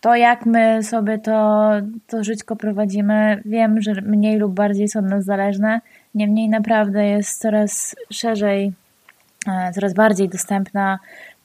To 0.00 0.16
jak 0.16 0.46
my 0.46 0.82
sobie 0.82 1.18
to, 1.18 1.70
to 2.06 2.24
żyćko 2.24 2.56
prowadzimy, 2.56 3.42
wiem, 3.44 3.82
że 3.82 3.92
mniej 3.92 4.38
lub 4.38 4.54
bardziej 4.54 4.88
są 4.88 4.98
od 4.98 5.06
nas 5.06 5.24
zależne, 5.24 5.80
niemniej 6.14 6.48
naprawdę 6.48 7.06
jest 7.06 7.40
coraz 7.40 7.96
szerzej, 8.10 8.72
e, 9.48 9.72
coraz 9.72 9.94
bardziej 9.94 10.28
dostępna 10.28 10.98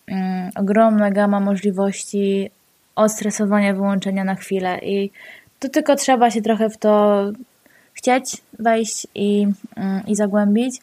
Mm, 0.07 0.51
ogromna 0.55 1.11
gama 1.11 1.39
możliwości 1.39 2.49
odstresowania, 2.95 3.73
wyłączenia 3.73 4.23
na 4.23 4.35
chwilę 4.35 4.79
i 4.79 5.11
tu 5.59 5.69
tylko 5.69 5.95
trzeba 5.95 6.31
się 6.31 6.41
trochę 6.41 6.69
w 6.69 6.77
to 6.77 7.23
chcieć 7.93 8.37
wejść 8.59 9.07
i, 9.15 9.47
mm, 9.75 10.03
i 10.07 10.15
zagłębić. 10.15 10.81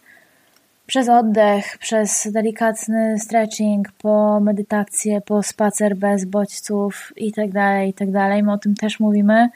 Przez 0.93 1.09
oddech, 1.09 1.79
przez 1.79 2.29
delikatny 2.33 3.19
stretching, 3.19 3.93
po 3.93 4.41
medytację, 4.41 5.21
po 5.21 5.43
spacer 5.43 5.97
bez 5.97 6.25
bodźców 6.25 7.13
i 7.17 7.33
tak 7.33 7.53
dalej, 7.53 7.91
i 7.91 7.95
tak. 7.95 8.09
My 8.09 8.53
o 8.53 8.59
tym 8.59 8.75
też 8.75 9.01
mówimy. 9.01 9.49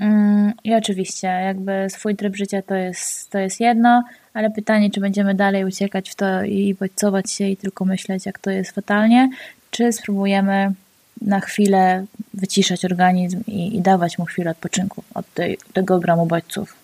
Mm, 0.00 0.52
I 0.64 0.74
oczywiście, 0.74 1.26
jakby 1.26 1.86
swój 1.88 2.16
tryb 2.16 2.36
życia 2.36 2.62
to 2.62 2.74
jest, 2.74 3.30
to 3.30 3.38
jest 3.38 3.60
jedno, 3.60 4.04
ale 4.34 4.50
pytanie, 4.50 4.90
czy 4.90 5.00
będziemy 5.00 5.34
dalej 5.34 5.64
uciekać 5.64 6.10
w 6.10 6.14
to 6.14 6.44
i 6.44 6.74
bodźcować 6.74 7.30
się 7.30 7.46
i 7.46 7.56
tylko 7.56 7.84
myśleć, 7.84 8.26
jak 8.26 8.38
to 8.38 8.50
jest 8.50 8.70
fatalnie, 8.70 9.30
czy 9.70 9.92
spróbujemy 9.92 10.72
na 11.20 11.40
chwilę 11.40 12.04
wyciszać 12.34 12.84
organizm 12.84 13.42
i, 13.46 13.76
i 13.76 13.80
dawać 13.80 14.18
mu 14.18 14.24
chwilę 14.24 14.50
odpoczynku 14.50 15.04
od 15.14 15.34
tej, 15.34 15.58
tego 15.72 15.98
gramu 15.98 16.26
bodźców. 16.26 16.74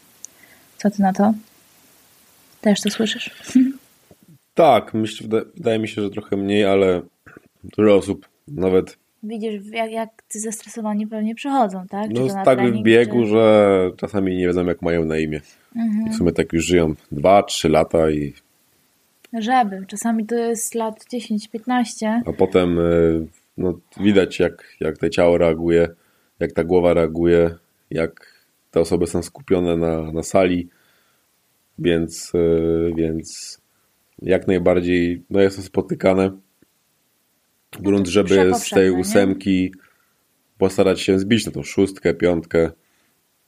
Co 0.77 0.91
ty 0.91 1.03
na 1.03 1.13
to? 1.13 1.35
Też 2.61 2.81
to 2.81 2.91
słyszysz? 2.91 3.31
Tak, 4.59 4.95
myślę, 4.95 5.29
wydaje 5.57 5.79
mi 5.79 5.89
się, 5.89 6.03
że 6.03 6.11
trochę 6.11 6.37
mniej, 6.37 6.65
ale 6.65 7.03
dużo 7.65 7.95
osób 7.95 8.29
nawet 8.49 8.99
widzisz, 9.23 9.67
jak, 9.73 9.91
jak 9.91 10.23
ty 10.29 10.41
zestresowani 10.41 11.07
pewnie 11.07 11.35
przychodzą, 11.35 11.87
tak? 11.91 12.07
Czy 12.15 12.21
no 12.21 12.45
tak 12.45 12.73
w 12.73 12.83
biegu, 12.83 13.23
czy... 13.23 13.27
że 13.27 13.91
czasami 13.97 14.37
nie 14.37 14.47
wiedzą 14.47 14.67
jak 14.67 14.83
mają 14.83 15.05
na 15.05 15.19
imię. 15.19 15.41
Mhm. 15.77 16.13
W 16.13 16.17
sumie 16.17 16.33
tak 16.33 16.53
już 16.53 16.65
żyją 16.65 16.95
2-3 17.13 17.71
lata 17.71 18.11
i... 18.11 18.33
Żeby, 19.33 19.87
czasami 19.87 20.27
to 20.27 20.35
jest 20.35 20.75
lat 20.75 21.05
10-15. 21.13 22.21
A 22.27 22.33
potem 22.33 22.79
y, 22.79 23.27
no, 23.59 23.79
widać 24.01 24.39
jak, 24.39 24.77
jak 24.81 24.99
to 24.99 25.09
ciało 25.09 25.39
reaguje, 25.39 25.89
jak 26.41 26.53
ta 26.53 26.65
głowa 26.65 26.95
reaguje, 26.95 27.55
jak 27.91 28.45
te 28.71 28.81
osoby 28.81 29.07
są 29.07 29.23
skupione 29.23 29.77
na, 29.77 30.13
na 30.13 30.23
sali, 30.23 30.69
więc, 31.79 32.33
y, 32.35 32.93
więc 32.97 33.59
jak 34.23 34.47
najbardziej 34.47 35.23
no 35.31 35.41
jest 35.41 35.57
to 35.57 35.63
spotykane 35.63 36.31
grunt, 37.81 38.07
żeby 38.07 38.55
z 38.55 38.71
tej 38.71 38.91
ósemki 38.91 39.73
postarać 40.59 41.01
się 41.01 41.19
zbić 41.19 41.47
na 41.47 41.53
tą 41.53 41.63
szóstkę, 41.63 42.15
piątkę, 42.15 42.71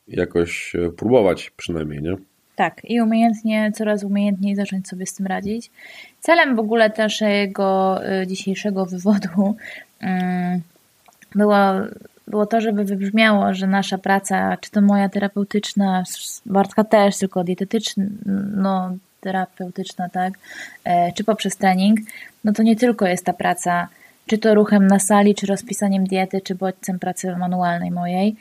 jakoś 0.09 0.75
e, 0.75 0.91
próbować 0.91 1.51
przynajmniej, 1.51 2.03
nie? 2.03 2.17
Tak, 2.57 2.81
i 2.85 3.01
umiejętnie, 3.01 3.73
coraz 3.75 4.05
umiejętniej 4.05 4.57
zacząć 4.57 4.89
sobie 4.89 5.07
z 5.07 5.15
tym 5.15 5.27
radzić. 5.27 5.71
Celem 6.21 6.57
w 6.57 6.59
ogóle 6.59 6.93
naszego 6.99 7.99
e, 8.05 8.27
dzisiejszego 8.27 8.87
wywodu 8.87 9.57
mm, 10.01 10.61
było, 11.35 11.57
było 12.29 12.47
to, 12.47 12.61
żeby 12.61 12.85
wybrzmiało, 12.85 13.55
że 13.55 13.67
nasza 13.67 13.99
praca, 13.99 14.57
czy 14.57 14.71
to 14.71 14.81
moja 14.81 15.09
terapeutyczna, 15.09 16.05
Bartka 16.47 16.85
też, 16.85 17.19
tylko 17.19 17.45
dietetyczna, 17.45 18.05
no, 18.57 18.97
terapeutyczna, 19.21 20.09
tak, 20.09 20.35
e, 20.85 21.13
czy 21.13 21.25
poprzez 21.25 21.57
trening, 21.57 22.01
no 22.45 22.53
to 22.53 22.63
nie 22.63 22.77
tylko 22.77 23.07
jest 23.07 23.25
ta 23.25 23.33
praca 23.33 23.89
czy 24.31 24.39
to 24.39 24.55
ruchem 24.55 24.87
na 24.87 24.99
sali, 24.99 25.35
czy 25.35 25.47
rozpisaniem 25.47 26.05
diety, 26.07 26.41
czy 26.41 26.55
bodźcem 26.55 26.99
pracy 26.99 27.37
manualnej 27.37 27.91
mojej. 27.91 28.37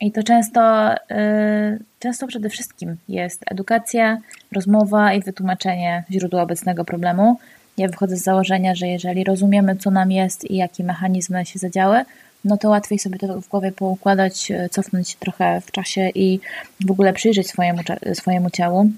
I 0.00 0.12
to 0.12 0.22
często, 0.22 0.90
yy, 1.10 1.78
często 1.98 2.26
przede 2.26 2.48
wszystkim 2.48 2.96
jest 3.08 3.44
edukacja, 3.50 4.18
rozmowa 4.52 5.12
i 5.12 5.22
wytłumaczenie 5.22 6.04
źródła 6.10 6.42
obecnego 6.42 6.84
problemu. 6.84 7.38
Ja 7.78 7.88
wychodzę 7.88 8.16
z 8.16 8.22
założenia, 8.22 8.74
że 8.74 8.86
jeżeli 8.86 9.24
rozumiemy, 9.24 9.76
co 9.76 9.90
nam 9.90 10.12
jest 10.12 10.50
i 10.50 10.56
jakie 10.56 10.84
mechanizmy 10.84 11.46
się 11.46 11.58
zadziały, 11.58 12.04
no 12.44 12.56
to 12.56 12.68
łatwiej 12.68 12.98
sobie 12.98 13.18
to 13.18 13.40
w 13.40 13.48
głowie 13.48 13.72
poukładać, 13.72 14.52
cofnąć 14.70 15.08
się 15.08 15.16
trochę 15.18 15.60
w 15.60 15.70
czasie 15.70 16.10
i 16.14 16.40
w 16.80 16.90
ogóle 16.90 17.12
przyjrzeć 17.12 17.48
swojemu, 17.48 17.80
swojemu 18.14 18.50
ciału. 18.50 18.90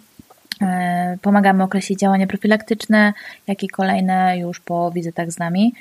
Y, 0.62 1.18
pomagamy 1.18 1.64
określić 1.64 2.00
działania 2.00 2.26
profilaktyczne, 2.26 3.12
jak 3.46 3.62
i 3.62 3.68
kolejne 3.68 4.38
już 4.38 4.60
po 4.60 4.90
wizytach 4.90 5.32
z 5.32 5.38
nami. 5.38 5.74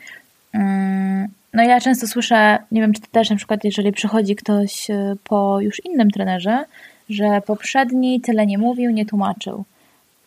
Mm, 0.54 1.28
no 1.54 1.64
ja 1.64 1.82
często 1.82 2.08
słyszę, 2.08 2.58
nie 2.72 2.82
wiem 2.82 2.94
czy 2.94 3.02
ty 3.02 3.08
też 3.12 3.30
na 3.30 3.36
przykład, 3.36 3.64
jeżeli 3.64 3.92
przychodzi 3.92 4.36
ktoś 4.36 4.90
y, 4.90 5.16
po 5.24 5.62
już 5.62 5.86
innym 5.86 6.12
trenerze, 6.12 6.66
że 7.10 7.42
poprzedni 7.46 8.22
tyle 8.22 8.46
nie 8.46 8.58
mówił, 8.58 8.92
nie 8.92 9.06
tłumaczył. 9.06 9.64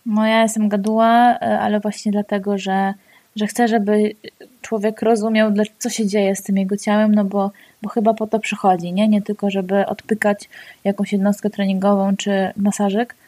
No 0.07 0.27
ja 0.27 0.43
jestem 0.43 0.69
gaduła, 0.69 1.35
y, 1.35 1.39
ale 1.39 1.81
właśnie 1.81 2.13
dlatego, 2.13 2.59
że, 2.59 2.95
że 3.37 3.47
chcę, 3.47 3.69
żeby 3.69 4.15
człowiek 4.63 5.03
rozumiał, 5.03 5.53
co 5.79 5.91
się 5.91 6.07
dzieje 6.07 6.37
z 6.37 6.43
tym 6.43 6.57
jego 6.57 6.77
ciałem, 6.77 7.15
no 7.15 7.25
bo, 7.25 7.51
bo 7.83 7.89
chyba 7.89 8.15
po 8.15 8.27
to 8.27 8.39
przychodzi, 8.39 8.93
nie? 8.93 9.09
Nie 9.09 9.23
tylko, 9.23 9.51
żeby 9.51 9.87
odpykać 9.87 10.49
jakąś 10.85 11.13
jednostkę 11.13 11.51
treningową 11.51 12.17
czy 12.17 12.53
masażyk, 12.57 13.15
e, 13.15 13.26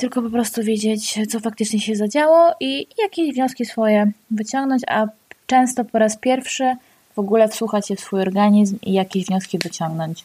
tylko 0.00 0.22
po 0.22 0.30
prostu 0.30 0.62
wiedzieć, 0.62 1.18
co 1.28 1.40
faktycznie 1.40 1.80
się 1.80 1.96
zadziało 1.96 2.54
i 2.60 2.86
jakieś 3.02 3.34
wnioski 3.34 3.66
swoje 3.66 4.12
wyciągnąć, 4.30 4.82
a 4.88 5.06
często 5.46 5.84
po 5.84 5.98
raz 5.98 6.16
pierwszy 6.16 6.76
w 7.14 7.18
ogóle 7.18 7.48
wsłuchać 7.48 7.88
się 7.88 7.96
w 7.96 8.00
swój 8.00 8.20
organizm 8.20 8.78
i 8.82 8.92
jakieś 8.92 9.24
wnioski 9.26 9.58
wyciągnąć. 9.58 10.24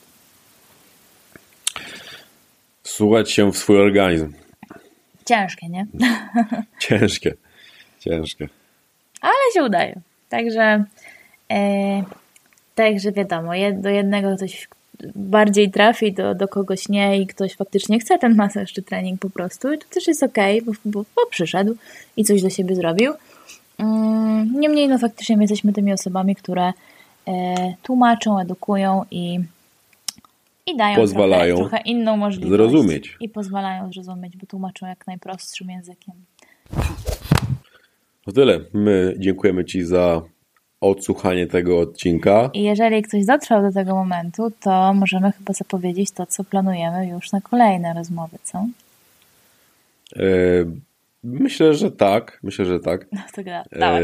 Słuchać 2.84 3.32
się 3.32 3.52
w 3.52 3.58
swój 3.58 3.82
organizm. 3.82 4.34
Ciężkie, 5.26 5.70
nie? 5.70 5.88
Ciężkie, 6.80 7.34
ciężkie. 8.00 8.50
Ale 9.22 9.34
się 9.54 9.64
udaje. 9.64 10.00
Także, 10.30 10.84
e, 11.52 12.04
także 12.76 13.12
wiadomo, 13.12 13.54
jed, 13.56 13.82
do 13.82 13.90
jednego 13.90 14.36
ktoś 14.36 14.68
bardziej 15.15 15.71
trafi, 15.71 16.13
do, 16.13 16.36
do 16.36 16.47
kogoś 16.47 16.89
nie 16.89 17.21
i 17.21 17.27
ktoś 17.27 17.55
faktycznie 17.55 17.99
chce 17.99 18.17
ten 18.17 18.36
masaż 18.36 18.73
czy 18.73 18.81
trening 18.81 19.21
po 19.21 19.29
prostu 19.29 19.73
i 19.73 19.77
to 19.77 19.86
też 19.89 20.08
jest 20.08 20.23
okej, 20.23 20.62
okay, 20.62 20.73
bo, 20.86 20.91
bo, 20.91 21.05
bo 21.15 21.29
przyszedł 21.29 21.75
i 22.17 22.23
coś 22.23 22.41
do 22.41 22.49
siebie 22.49 22.75
zrobił. 22.75 23.13
Mm, 23.77 24.60
niemniej, 24.60 24.88
no 24.88 24.97
faktycznie 24.97 25.38
my 25.38 25.43
jesteśmy 25.43 25.73
tymi 25.73 25.93
osobami, 25.93 26.36
które 26.36 26.73
e, 27.27 27.55
tłumaczą, 27.84 28.39
edukują 28.39 29.05
i, 29.12 29.39
i 30.65 30.77
dają 30.77 30.95
pozwalają 30.95 31.55
trochę, 31.55 31.69
trochę 31.69 31.84
inną 31.84 32.17
możliwość. 32.17 32.51
Zrozumieć. 32.51 33.17
I 33.19 33.29
pozwalają 33.29 33.91
zrozumieć, 33.93 34.38
bo 34.38 34.45
tłumaczą 34.45 34.88
jak 34.88 35.08
najprostszym 35.08 35.69
językiem. 35.69 36.15
To 38.25 38.31
tyle. 38.31 38.60
My 38.73 39.13
dziękujemy 39.17 39.65
Ci 39.65 39.84
za 39.84 40.21
odsłuchanie 40.89 41.48
tego 41.48 41.80
odcinka. 41.80 42.50
I 42.54 42.63
jeżeli 42.63 43.02
ktoś 43.02 43.26
dotrwał 43.26 43.62
do 43.62 43.71
tego 43.71 43.95
momentu, 43.95 44.52
to 44.60 44.93
możemy 44.93 45.32
chyba 45.32 45.54
zapowiedzieć 45.54 46.12
to, 46.12 46.26
co 46.26 46.43
planujemy 46.43 47.08
już 47.08 47.32
na 47.32 47.41
kolejne 47.41 47.93
rozmowy, 47.93 48.38
co? 48.43 48.67
E, 50.15 50.26
myślę, 51.24 51.74
że 51.74 51.91
tak. 51.91 52.39
Myślę, 52.43 52.65
że 52.65 52.80
tak. 52.80 53.08
No 53.12 53.21
to 53.36 53.43
gra. 53.43 53.63
E, 53.74 54.02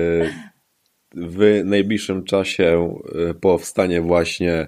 w 1.16 1.62
najbliższym 1.66 2.24
czasie 2.24 2.96
e, 3.30 3.34
powstanie 3.34 4.02
właśnie 4.02 4.68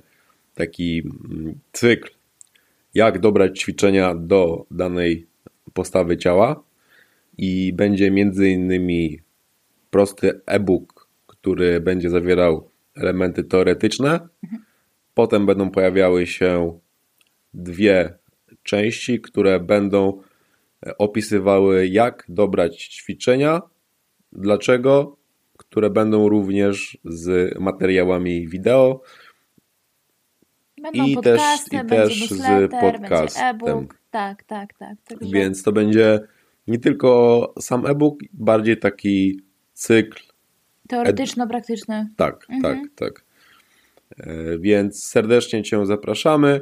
taki 0.56 1.00
mm, 1.00 1.60
cykl, 1.72 2.10
jak 2.94 3.20
dobrać 3.20 3.60
ćwiczenia 3.60 4.16
do 4.16 4.66
danej 4.72 5.28
postawy 5.74 6.18
ciała 6.18 6.64
i 7.38 7.74
będzie 7.74 8.12
między 8.12 8.50
innymi 8.50 9.20
prosty 9.90 10.42
e-book, 10.46 11.03
który 11.44 11.82
będzie 11.82 12.10
zawierał 12.10 12.70
elementy 12.96 13.44
teoretyczne. 13.44 14.20
Potem 15.14 15.46
będą 15.46 15.72
pojawiały 15.72 16.28
się 16.28 16.80
dwie 17.54 18.14
części, 18.64 19.22
które 19.22 19.60
będą 19.60 20.22
opisywały, 20.98 21.88
jak 21.88 22.26
dobrać 22.30 22.88
ćwiczenia, 22.88 23.62
dlaczego, 24.32 25.18
które 25.58 25.90
będą 25.90 26.30
również 26.30 26.98
z 27.06 27.60
materiałami 27.60 28.48
wideo. 28.48 29.02
Będą 30.82 31.06
i 31.06 31.18
też, 31.18 31.42
i 31.72 31.86
też 31.88 32.30
z 32.30 32.72
podcastem. 32.72 33.88
Tak, 34.12 34.44
tak, 34.44 34.74
tak. 34.74 34.98
Także... 35.08 35.34
Więc 35.34 35.64
to 35.64 35.72
będzie 35.72 36.20
nie 36.68 36.80
tylko 36.80 37.54
sam 37.60 37.86
e-book, 37.86 38.20
bardziej 38.34 38.78
taki 38.78 39.40
cykl. 39.74 40.33
Teoretyczno-praktyczny. 40.88 42.08
Tak, 42.16 42.46
mhm. 42.50 42.62
tak, 42.62 42.92
tak. 42.96 43.26
Więc 44.60 45.04
serdecznie 45.04 45.64
Cię 45.64 45.86
zapraszamy. 45.86 46.62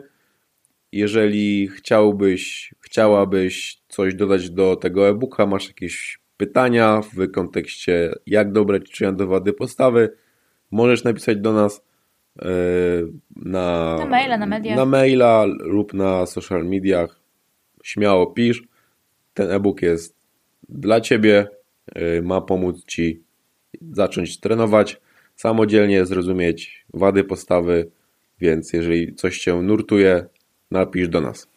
Jeżeli 0.91 1.67
chciałbyś, 1.67 2.73
chciałabyś 2.79 3.81
coś 3.87 4.15
dodać 4.15 4.49
do 4.49 4.75
tego 4.75 5.09
e-booka, 5.09 5.45
masz 5.45 5.67
jakieś 5.67 6.19
pytania 6.37 7.01
w 7.13 7.31
kontekście 7.31 8.13
jak 8.25 8.51
dobrać 8.51 8.87
ćwiczenia 8.87 9.11
do 9.11 9.27
wady 9.27 9.53
postawy, 9.53 10.09
możesz 10.71 11.03
napisać 11.03 11.37
do 11.37 11.53
nas 11.53 11.85
e, 12.41 12.45
na, 13.35 13.95
na 13.99 14.05
maila, 14.05 14.37
na, 14.37 14.45
media. 14.45 14.75
na 14.75 14.85
maila 14.85 15.45
lub 15.45 15.93
na 15.93 16.25
social 16.25 16.65
mediach. 16.65 17.19
Śmiało 17.83 18.27
pisz. 18.27 18.63
Ten 19.33 19.51
e-book 19.51 19.81
jest 19.81 20.15
dla 20.69 21.01
Ciebie, 21.01 21.47
e, 21.95 22.21
ma 22.21 22.41
pomóc 22.41 22.85
Ci 22.85 23.23
zacząć 23.91 24.39
trenować 24.39 25.01
samodzielnie, 25.35 26.05
zrozumieć 26.05 26.85
wady 26.93 27.23
postawy, 27.23 27.91
więc 28.39 28.73
jeżeli 28.73 29.15
coś 29.15 29.39
Cię 29.39 29.55
nurtuje, 29.55 30.25
napisz 30.71 31.09
do 31.09 31.21
nas. 31.21 31.47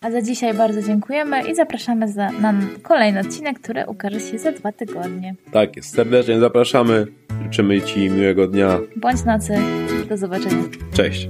A 0.00 0.10
za 0.10 0.22
dzisiaj 0.22 0.54
bardzo 0.54 0.82
dziękujemy 0.82 1.50
i 1.50 1.54
zapraszamy 1.54 2.08
za, 2.08 2.30
na 2.30 2.54
kolejny 2.82 3.20
odcinek, 3.20 3.60
który 3.60 3.84
ukaże 3.86 4.20
się 4.20 4.38
za 4.38 4.52
dwa 4.52 4.72
tygodnie. 4.72 5.34
Tak 5.52 5.76
jest, 5.76 5.94
serdecznie 5.94 6.40
zapraszamy. 6.40 7.06
Życzymy 7.42 7.82
Ci 7.82 8.10
miłego 8.10 8.46
dnia. 8.46 8.78
Bądź 8.96 9.24
nocy. 9.24 9.54
Do 10.08 10.16
zobaczenia. 10.16 10.64
Cześć. 10.92 11.28